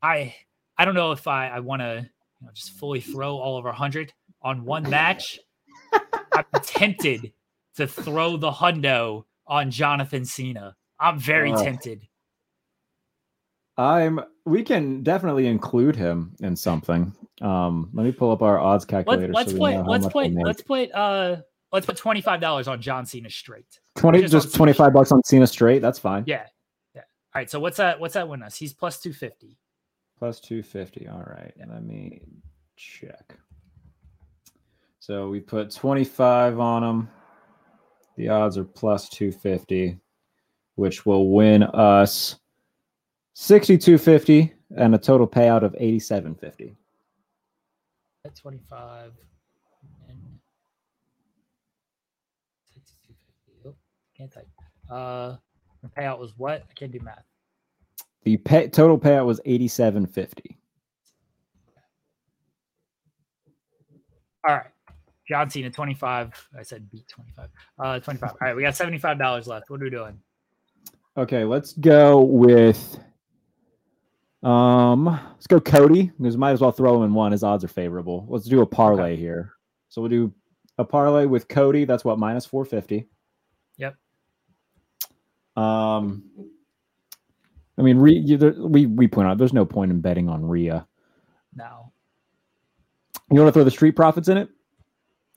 [0.00, 0.36] I
[0.78, 2.08] I don't know if I I want to
[2.40, 5.40] you know, just fully throw all of our hundred on one match.
[6.32, 7.32] I'm tempted
[7.74, 10.76] to throw the hundo on Jonathan Cena.
[11.00, 11.60] I'm very Oh.
[11.60, 12.06] tempted.
[13.76, 14.20] I'm.
[14.44, 17.14] We can definitely include him in something.
[17.40, 19.32] Um, let me pull up our odds calculator.
[19.32, 21.36] let's so put let's put let's put uh
[21.72, 23.78] let's put twenty five dollars on John Cena straight.
[23.96, 25.80] twenty just just twenty five bucks on Cena straight.
[25.80, 26.24] That's fine.
[26.26, 26.46] Yeah,
[26.94, 27.02] yeah.
[27.34, 27.50] All right.
[27.50, 27.98] So what's that?
[27.98, 28.56] What's that win us?
[28.56, 29.58] He's plus two fifty.
[30.22, 31.08] Plus 250.
[31.08, 31.52] All right.
[31.68, 32.22] Let me
[32.76, 33.36] check.
[35.00, 37.10] So we put 25 on them.
[38.16, 39.98] The odds are plus 250,
[40.76, 42.36] which will win us
[43.34, 46.76] 6250 and a total payout of 8750.
[48.24, 49.12] At 25
[50.08, 50.18] and
[52.72, 53.68] 6250.
[53.68, 53.74] Oh,
[54.16, 54.48] can't type.
[54.90, 55.36] Uh,
[55.82, 56.64] the payout was what?
[56.68, 57.24] I can't do math.
[58.24, 60.58] The pay, total payout was 8750.
[64.46, 64.66] All right.
[65.26, 66.48] John Cena, 25.
[66.58, 67.48] I said beat 25.
[67.78, 68.30] Uh, 25.
[68.30, 68.56] All right.
[68.56, 69.70] We got $75 left.
[69.70, 70.18] What are we doing?
[71.16, 72.98] Okay, let's go with
[74.42, 77.32] um let's go Cody because might as well throw him in one.
[77.32, 78.26] His odds are favorable.
[78.28, 79.52] Let's do a parlay here.
[79.88, 80.32] So we'll do
[80.78, 81.84] a parlay with Cody.
[81.84, 83.08] That's what minus 450.
[83.78, 83.96] Yep.
[85.56, 86.24] Um
[87.78, 90.86] I mean, you- there- we we point out there's no point in betting on Rhea.
[91.54, 91.92] No.
[93.30, 94.48] You want to throw the street profits in it?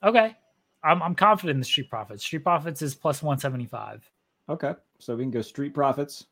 [0.03, 0.35] Okay.
[0.83, 2.23] I'm, I'm confident in the Street Profits.
[2.23, 4.07] Street Profits is plus 175.
[4.49, 6.25] Okay, so we can go street profits,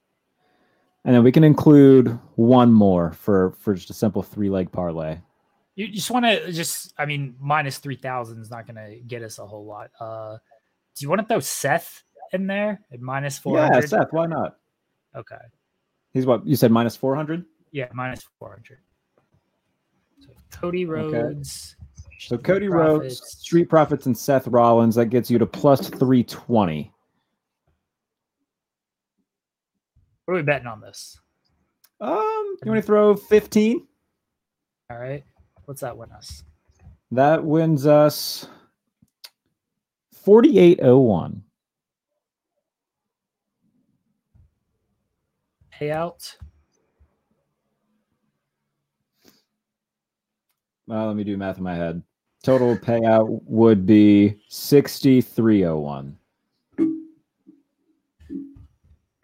[1.06, 5.18] and then we can include one more for for just a simple three leg parlay.
[5.76, 9.40] You just want to just I mean minus 3000 is not going to get us
[9.40, 9.92] a whole lot.
[10.00, 10.38] Uh
[10.96, 13.76] do you want to throw Seth in there at minus 400?
[13.76, 14.58] Yeah, Seth, why not?
[15.16, 15.36] Okay.
[16.14, 17.44] He's what you said minus 400?
[17.72, 18.78] Yeah, minus 400.
[20.20, 21.76] So Cody Rhodes.
[21.80, 21.84] Okay.
[22.20, 26.93] So Cody Rhodes, Street Profits and Seth Rollins that gets you to plus 320.
[30.26, 31.20] What are we betting on this?
[32.00, 33.86] Um, you want to throw 15?
[34.90, 35.24] All right.
[35.66, 36.44] What's that win us?
[37.12, 38.48] That wins us
[40.24, 41.44] 4801.
[45.80, 46.36] Payout.
[50.88, 52.02] Well, let me do math in my head.
[52.44, 56.18] Total payout would be 6301.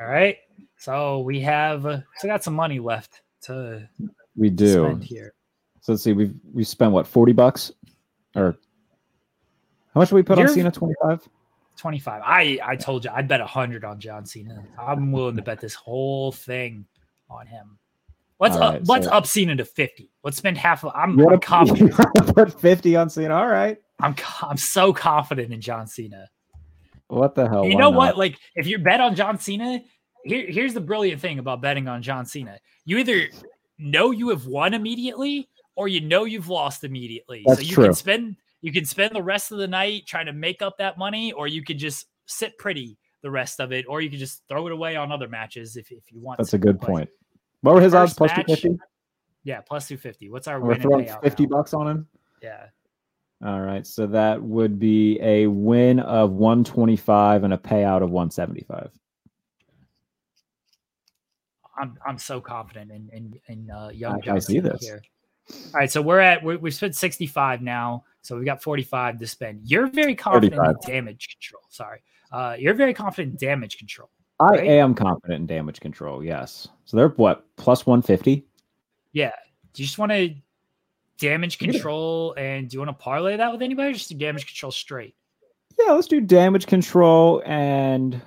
[0.02, 0.38] All right.
[0.80, 3.88] So we have uh, still got some money left to
[4.36, 4.86] We do.
[4.86, 5.34] spend here.
[5.82, 6.14] So let's see.
[6.14, 7.72] We've we spent what 40 bucks?
[8.36, 8.58] Or
[9.94, 10.72] how much did we put on You're- Cena?
[10.72, 11.28] 25?
[11.78, 12.22] 25.
[12.26, 14.64] I I told you I'd bet 100 on John Cena.
[14.78, 16.86] I'm willing to bet this whole thing
[17.30, 17.78] on him.
[18.40, 20.10] Let's All up, right, let's up Cena to 50.
[20.24, 21.94] Let's spend half of I'm, I'm confident.
[22.36, 23.36] put 50 on Cena?
[23.36, 23.78] All right.
[24.00, 26.30] I'm I'm so confident in John Cena.
[27.10, 27.66] What the hell?
[27.66, 27.98] you know not?
[27.98, 28.18] what?
[28.18, 29.82] Like, if you bet on John Cena,
[30.24, 32.60] here, here's the brilliant thing about betting on John Cena.
[32.86, 33.30] You either
[33.78, 37.44] know you have won immediately, or you know you've lost immediately.
[37.46, 37.84] That's so you true.
[37.86, 40.98] can spend you can spend the rest of the night trying to make up that
[40.98, 44.44] money, or you can just sit pretty the rest of it, or you can just
[44.50, 46.38] throw it away on other matches if, if you want.
[46.38, 46.56] That's to.
[46.58, 47.10] a good But, point.
[47.62, 48.14] What were his odds?
[48.14, 48.80] Plus match, 250?
[49.44, 50.30] Yeah, plus two fifty.
[50.30, 51.50] What's our We're win throwing 50 now?
[51.58, 52.08] bucks on him.
[52.42, 52.66] Yeah,
[53.46, 53.86] All right.
[53.88, 58.92] So that would be a win of 125 and a payout of 175.
[61.80, 64.82] I'm I'm so confident in in, in uh, young I- I see this.
[64.86, 65.02] here.
[65.74, 69.26] All right, so we're at we we've spent 65 now, so we've got 45 to
[69.28, 69.62] spend.
[69.66, 71.64] You're very confident in damage control.
[71.70, 72.02] Sorry,
[72.32, 74.10] uh, you're very confident in damage control.
[74.40, 76.24] I am confident in damage control.
[76.24, 76.68] Yes.
[76.86, 78.46] So they're what plus 150.
[79.12, 79.32] Yeah.
[79.74, 80.34] Do you just want to
[81.18, 81.78] damage Look at it.
[81.80, 83.90] control and do you want to parlay that with anybody?
[83.90, 85.16] Or just do damage control straight.
[85.80, 88.22] Yeah, let's do damage control and.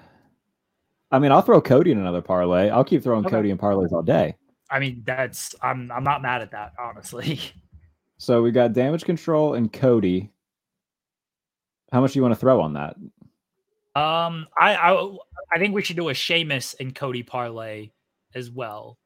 [1.13, 2.71] I mean, I'll throw Cody in another parlay.
[2.71, 3.37] I'll keep throwing Okay.
[3.37, 4.35] Cody in parlays all day.
[4.71, 7.39] I mean, that's I'm I'm not mad at that honestly.
[8.19, 10.31] So we got damage control and Cody.
[11.91, 12.95] How much do you want to throw on that?
[14.01, 15.17] Um, I I
[15.53, 17.91] I think we should do a Sheamus and Cody parlay
[18.37, 18.97] as well.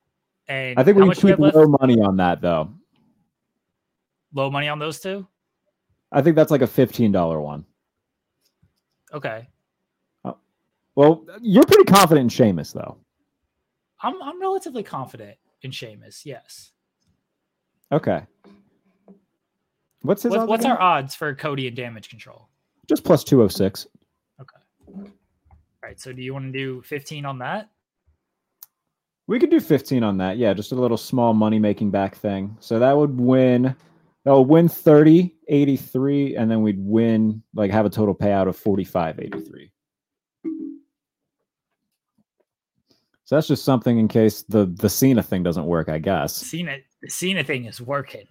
[0.49, 1.57] And I think we we keep left?
[1.57, 2.75] low money on that though.
[4.35, 5.27] Low money on those two.
[6.13, 7.65] I think that's like a fifteen dollar one.
[9.15, 9.49] Okay.
[10.97, 12.97] Well, you're pretty confident in Sheamus though.
[14.03, 16.25] I'm I'm relatively confident in Sheamus.
[16.27, 16.73] Yes.
[17.93, 18.23] Okay.
[20.03, 20.77] What's his What, what's again?
[20.77, 22.49] our odds for Cody and damage control?
[22.89, 23.87] Just plus two oh six.
[24.41, 24.59] Okay.
[24.89, 25.05] All
[25.83, 26.01] right.
[26.01, 27.71] So do you want to do 15 on that?
[29.29, 30.37] We could do 15 on that.
[30.37, 32.57] Yeah, just a little small money making back thing.
[32.61, 33.75] So that would win
[34.25, 38.57] that would win 30, 83, and then we'd win like have a total payout of
[38.57, 39.71] 45, 83.
[43.27, 46.37] So that's just something in case the the Cena thing doesn't work, I guess.
[46.37, 48.25] Cena the Cena thing is working.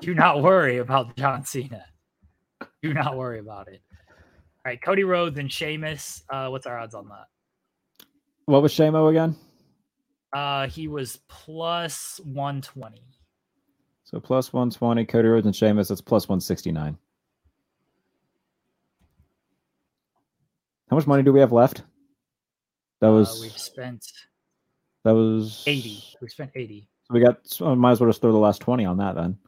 [0.00, 1.86] do not worry about John Cena.
[2.82, 3.80] Do not worry about it.
[3.98, 6.22] All right, Cody Rhodes and Sheamus.
[6.28, 7.28] Uh, what's our odds on that?
[8.44, 9.34] What was Shamo again?
[10.34, 13.02] Uh, he was plus 120.
[14.04, 16.98] So plus 120, Cody Rhodes and Sheamus, that's plus 169.
[20.90, 21.84] How much money do we have left?
[23.00, 24.04] That Uh, was we've spent
[25.04, 26.02] that was 80.
[26.20, 26.88] We spent 80.
[27.04, 27.38] So we got.
[27.46, 29.38] So might as well just throw the last twenty on that then.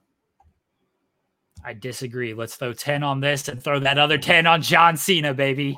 [1.65, 2.35] I disagree.
[2.35, 5.77] Let's throw 10 on this and throw that other 10 on John Cena, baby.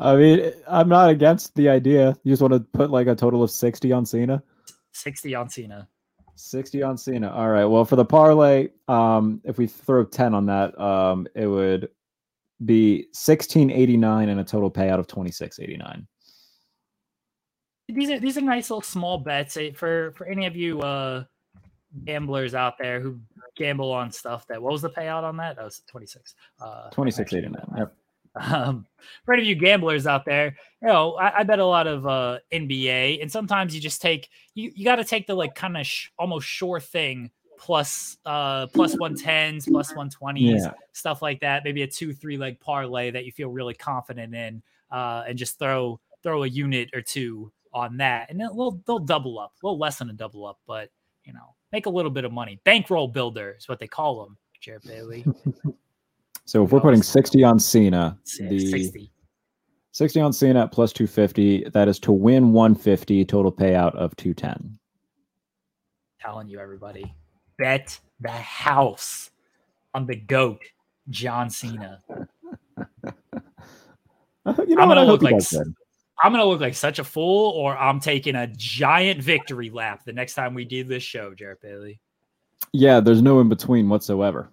[0.00, 2.16] I mean, I'm not against the idea.
[2.22, 4.42] You just want to put like a total of sixty on Cena.
[4.92, 5.88] 60 on Cena.
[6.38, 7.30] Sixty on Cena.
[7.30, 7.64] All right.
[7.64, 11.88] Well, for the parlay, um, if we throw ten on that, um, it would
[12.64, 16.06] be sixteen eighty nine and a total payout of twenty six eighty nine.
[17.88, 21.24] These are these are nice little small bets eh, for for any of you uh
[22.04, 23.18] gamblers out there who
[23.56, 25.56] gamble on stuff that what was the payout on that?
[25.56, 26.34] That was 26.
[26.60, 27.52] Uh Twenty six actually.
[27.76, 27.94] Yep.
[28.34, 28.86] Um,
[29.24, 32.06] for any of you gamblers out there, you know, I, I bet a lot of
[32.06, 35.76] uh, NBA, and sometimes you just take you you got to take the like kind
[35.76, 40.72] of sh- almost sure thing plus uh plus 110s plus 120s Yeah.
[40.92, 41.64] stuff like that.
[41.64, 44.62] Maybe a two three leg parlay that you feel really confident in,
[44.92, 49.38] uh, and just throw throw a unit or two on that, and they'll they'll double
[49.38, 50.90] up, a little less than a double up, but
[51.24, 52.60] you know, make a little bit of money.
[52.64, 55.24] Bankroll builder is what they call them, Jarrett Bailey.
[56.48, 59.10] So if we're putting sixty on Cena, the 60.
[59.92, 64.78] 60 on Cena at plus 250, that is to win 150, total payout of 210.
[66.22, 67.14] telling you everybody
[67.58, 69.30] bet the house
[69.92, 70.60] on the goat
[71.10, 73.14] john cena You
[74.46, 75.74] know I'm gonna look like does s- good.
[76.22, 80.12] i'm gonna look like such a fool or i'm taking a giant victory lap the
[80.12, 82.00] next time we do this show jarrett bailey
[82.72, 84.48] Yeah, there's no in between whatsoever.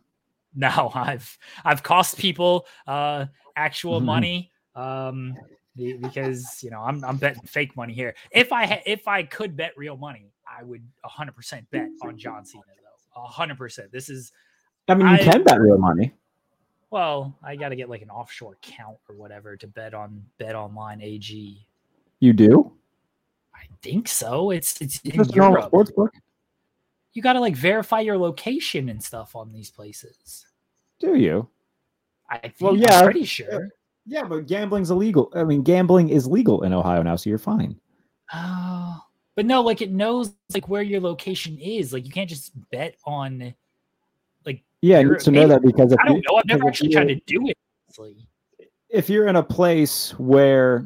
[0.56, 3.26] No, I've I've cost people uh
[3.56, 4.06] actual Mhm.
[4.06, 5.36] money um
[5.76, 8.16] because you know I'm I'm betting fake money here.
[8.32, 12.46] If I ha- if I could bet real money, I would 100% bet on John
[12.46, 12.64] Cena
[13.16, 13.22] though.
[13.28, 13.92] 100%.
[13.92, 14.32] This is
[14.88, 16.14] I mean, you I- can bet real money.
[16.92, 20.56] well, I got to get like an offshore account or whatever to bet on Bet
[20.56, 21.66] Online AG.
[22.20, 22.72] You do.
[23.54, 24.52] I think so.
[24.52, 25.66] It's it's in Europe.
[25.66, 26.14] sports book.
[27.16, 30.46] You got to like verify your location and stuff on these places.
[31.00, 31.48] Do you?
[32.30, 33.70] I think, Well, I'm yeah, pretty sure.
[34.06, 35.32] Yeah, but gambling's illegal.
[35.34, 37.80] I mean, gambling is legal in Ohio now, so you're fine.
[38.34, 39.02] Oh,
[39.36, 41.92] but no, like it knows like where your location is.
[41.94, 43.54] Like you can't just bet on.
[44.46, 46.36] Like yeah, it You're- to know maybe- that because if I don't you- know.
[46.38, 47.58] I've never because actually tried to do it.
[47.88, 48.28] honestly.
[48.90, 50.86] if you're in a place where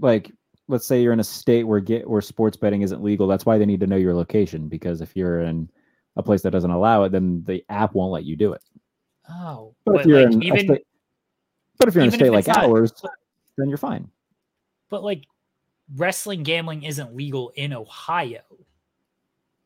[0.00, 0.30] like
[0.68, 3.58] let's say you're in a state where get where sports betting isn't legal that's why
[3.58, 5.68] they need to know your location because if you're in
[6.16, 8.62] a place that doesn't allow it then the app won't let you do it
[9.28, 10.86] Oh, but, but, if you're like in a even state,
[11.78, 12.92] but if you're in a state like not- ours
[13.56, 14.08] then you're fine
[14.88, 15.24] but like
[15.94, 18.40] wrestling gambling isn't legal in Ohio.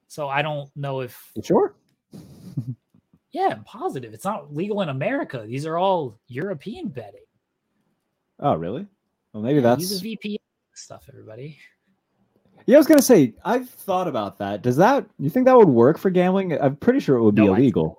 [0.07, 1.75] So I don't know if You sure
[3.33, 5.45] yeah, I'm positive it's not legal in America.
[5.47, 7.25] These are all European betting.
[8.41, 8.87] oh really
[9.33, 10.37] well maybe Yeah, that's use a VPN
[10.81, 11.57] stuff, everybody.
[12.67, 15.69] yeah i was gonna say i've thought about that does that you think that would
[15.69, 17.63] work for gambling i'm pretty sure it would be No idea.
[17.65, 17.97] illegal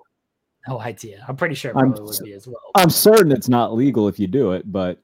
[0.68, 1.24] No idea.
[1.28, 2.60] I'm pretty sure it I'm would be as well.
[2.76, 5.00] i'm certain it's not legal if you do it but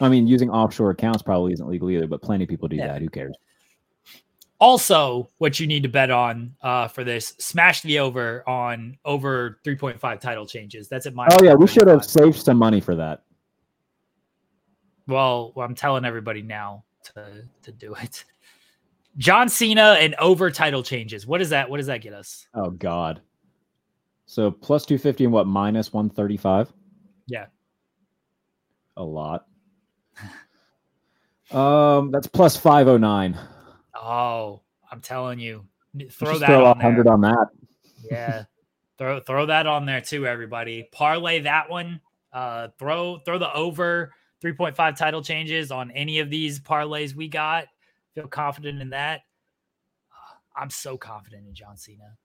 [0.00, 2.88] i mean using offshore accounts probably isn't legal either but plenty of people do Yeah.
[2.88, 3.36] that who cares
[4.60, 9.60] Also, what you need to bet on uh, for this, smash the over on over
[9.64, 10.88] 3.5 title changes.
[10.88, 11.28] That's at my.
[11.30, 13.22] Oh yeah, we should have saved some money for that.
[15.06, 16.82] Well, I'm telling everybody now
[17.14, 18.24] to to do it.
[19.16, 21.26] John Cena and over title changes.
[21.26, 21.68] What is that?
[21.68, 22.46] What does that get us?
[22.54, 23.20] Oh god.
[24.26, 26.72] So plus two fifty and what minus one thirty five?
[27.26, 27.46] Yeah.
[28.96, 29.46] A lot.
[31.50, 33.38] Um, that's plus five oh nine.
[33.94, 34.60] Oh,
[34.92, 35.64] I'm telling you,
[36.10, 37.46] throw Just that throw on hundred on that.
[38.10, 38.44] Yeah,
[38.98, 40.88] throw throw that on there too, everybody.
[40.92, 42.02] Parlay that one.
[42.34, 44.12] Uh, throw throw the over
[44.42, 47.66] 3.5 title changes on any of these parlays we got.
[48.14, 49.22] Feel confident in that.
[50.12, 52.16] Uh, I'm so confident in John Cena.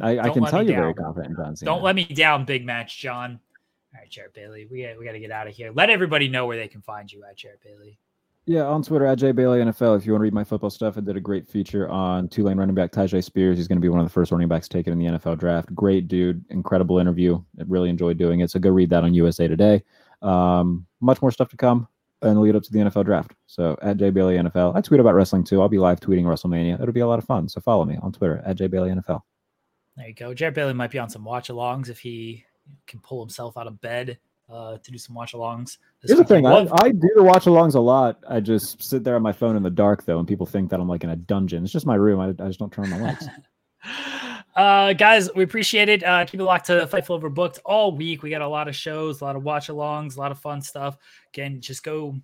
[0.00, 1.70] I, I can tell you're very confident in John Cena.
[1.70, 3.40] Don't let me down, big match, John.
[3.94, 5.72] All right, Jarrett Bailey, we got, we got to get out of here.
[5.74, 7.98] Let everybody know where they can find you at Jarrett Bailey.
[8.48, 9.96] Yeah, on Twitter at Bailey NFL.
[9.96, 12.56] If you want to read my football stuff, I did a great feature on Tulane
[12.58, 13.56] running back Tyjae Spears.
[13.58, 15.74] He's going to be one of the first running backs taken in the NFL draft.
[15.74, 17.42] Great dude, incredible interview.
[17.58, 18.50] I really enjoyed doing it.
[18.52, 19.82] So go read that on USA Today.
[20.22, 21.88] Um, much more stuff to come
[22.22, 23.32] in the lead up to the NFL draft.
[23.46, 24.74] So at Bailey NFL.
[24.74, 25.60] I tweet about wrestling too.
[25.60, 26.80] I'll be live tweeting WrestleMania.
[26.80, 27.48] It'll be a lot of fun.
[27.48, 29.22] So follow me on Twitter at Bailey NFL.
[29.96, 30.34] There you go.
[30.34, 32.44] Jarrett Bailey might be on some watch alongs if he
[32.86, 34.18] can pull himself out of bed
[34.50, 35.78] uh, to do some watch alongs.
[36.02, 36.46] Here's the thing.
[36.46, 38.22] I, I do the watch alongs a lot.
[38.28, 40.80] I just sit there on my phone in the dark though, and people think that
[40.80, 41.64] I'm like in a dungeon.
[41.64, 42.20] It's just my room.
[42.20, 43.26] I, I just don't turn on my lights.
[44.56, 46.02] uh, guys, we appreciate it.
[46.02, 48.22] Uh, keep it locked to Fightful Overbooked all week.
[48.22, 50.62] We got a lot of shows, a lot of watch alongs, a lot of fun
[50.62, 50.96] stuff.
[51.34, 52.16] Again, just go,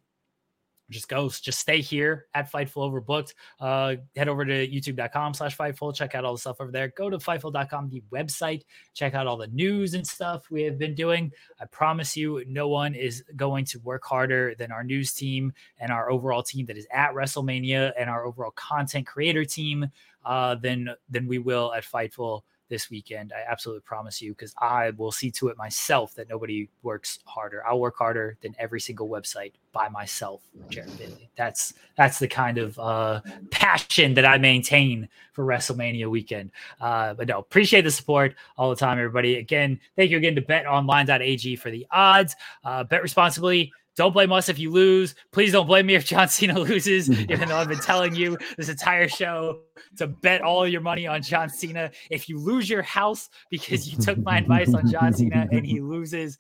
[0.91, 3.35] just go, just stay here at Fightful Overbooked.
[3.61, 5.95] Uh, head over to youtube.com slash Fightful.
[5.95, 6.93] Check out all the stuff over there.
[6.97, 8.63] Go to Fightful.com, the website.
[8.95, 11.33] Check out all the news and stuff we have been doing.
[11.61, 15.91] I promise you, no one is going to work harder than our news team and
[15.91, 19.91] our overall team that is at WrestleMania and our overall content creator team
[20.25, 23.35] uh, than than we will at Fightful this weekend.
[23.35, 27.63] I absolutely promise you, because I will see to it myself that nobody works harder.
[27.67, 31.29] I'll work harder than every single website by myself, Jarrett Bailey.
[31.37, 33.21] That's that's the kind of uh,
[33.51, 36.51] passion that I maintain for WrestleMania weekend.
[36.81, 39.37] Uh, but no, appreciate the support all the time, everybody.
[39.37, 42.35] Again, thank you again to betonline.ag for the odds.
[42.65, 43.71] Uh, bet responsibly.
[43.97, 45.15] Don't blame us if you lose.
[45.33, 48.69] Please don't blame me if John Cena loses, even though I've been telling you this
[48.69, 49.61] entire show
[49.99, 51.91] to bet all your money on John Cena.
[52.11, 55.81] If you lose your house because you took my advice on John Cena and he
[55.83, 56.39] loses,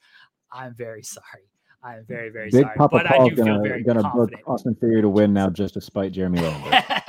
[0.50, 1.48] I'm very sorry.
[1.84, 2.76] I'm very, very Big sorry.
[2.76, 4.30] Papa but I Paul's do feel gonna, very gonna book.
[4.46, 7.01] Austin Theory to win now just to spite Jeremy Lambert.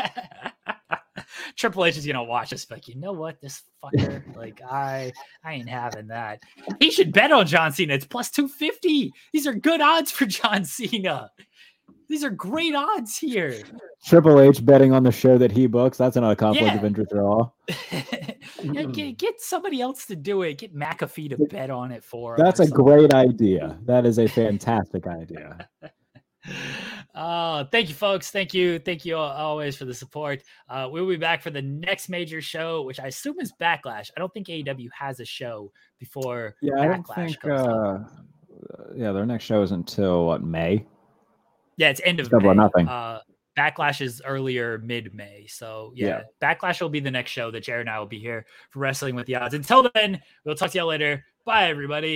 [1.55, 5.11] Triple H is gonna watch this, like you know what, this fucker, like I,
[5.43, 6.39] I ain't having that.
[6.79, 7.93] He should bet on John Cena.
[7.93, 9.11] It's plus two fifty.
[9.31, 11.29] These are good odds for John Cena.
[12.09, 13.63] These are great odds here.
[14.05, 15.97] Triple H betting on the show that he books.
[15.97, 16.77] That's not a conflict Yeah.
[16.77, 17.55] of interest at all.
[18.61, 20.57] Yeah, get, get somebody else to do it.
[20.59, 22.37] Get McAfee to bet on it for.
[22.37, 22.85] That's a something.
[22.85, 23.77] great idea.
[23.85, 25.67] That is a fantastic idea.
[27.13, 28.31] Uh, thank you, folks.
[28.31, 28.79] Thank you.
[28.79, 30.41] Thank you always for the support.
[30.67, 34.09] Uh, we'll be back for the next major show, which I assume is Backlash.
[34.15, 36.55] I don't think AEW has a show before.
[36.61, 37.45] Yeah, Backlash I don't think.
[37.45, 37.99] Uh,
[38.95, 40.85] yeah, their next show is until what May.
[41.77, 42.63] Yeah, it's end of Double or May.
[42.63, 42.87] nothing.
[42.87, 43.19] Uh,
[43.57, 45.45] Backlash is earlier mid May.
[45.47, 48.45] So yeah, Backlash will be the next show that Jarrett and I will be here
[48.71, 49.53] for Wrestling with the Odds.
[49.53, 51.23] Until then, we'll talk to y'all later.
[51.45, 52.11] Bye, everybody.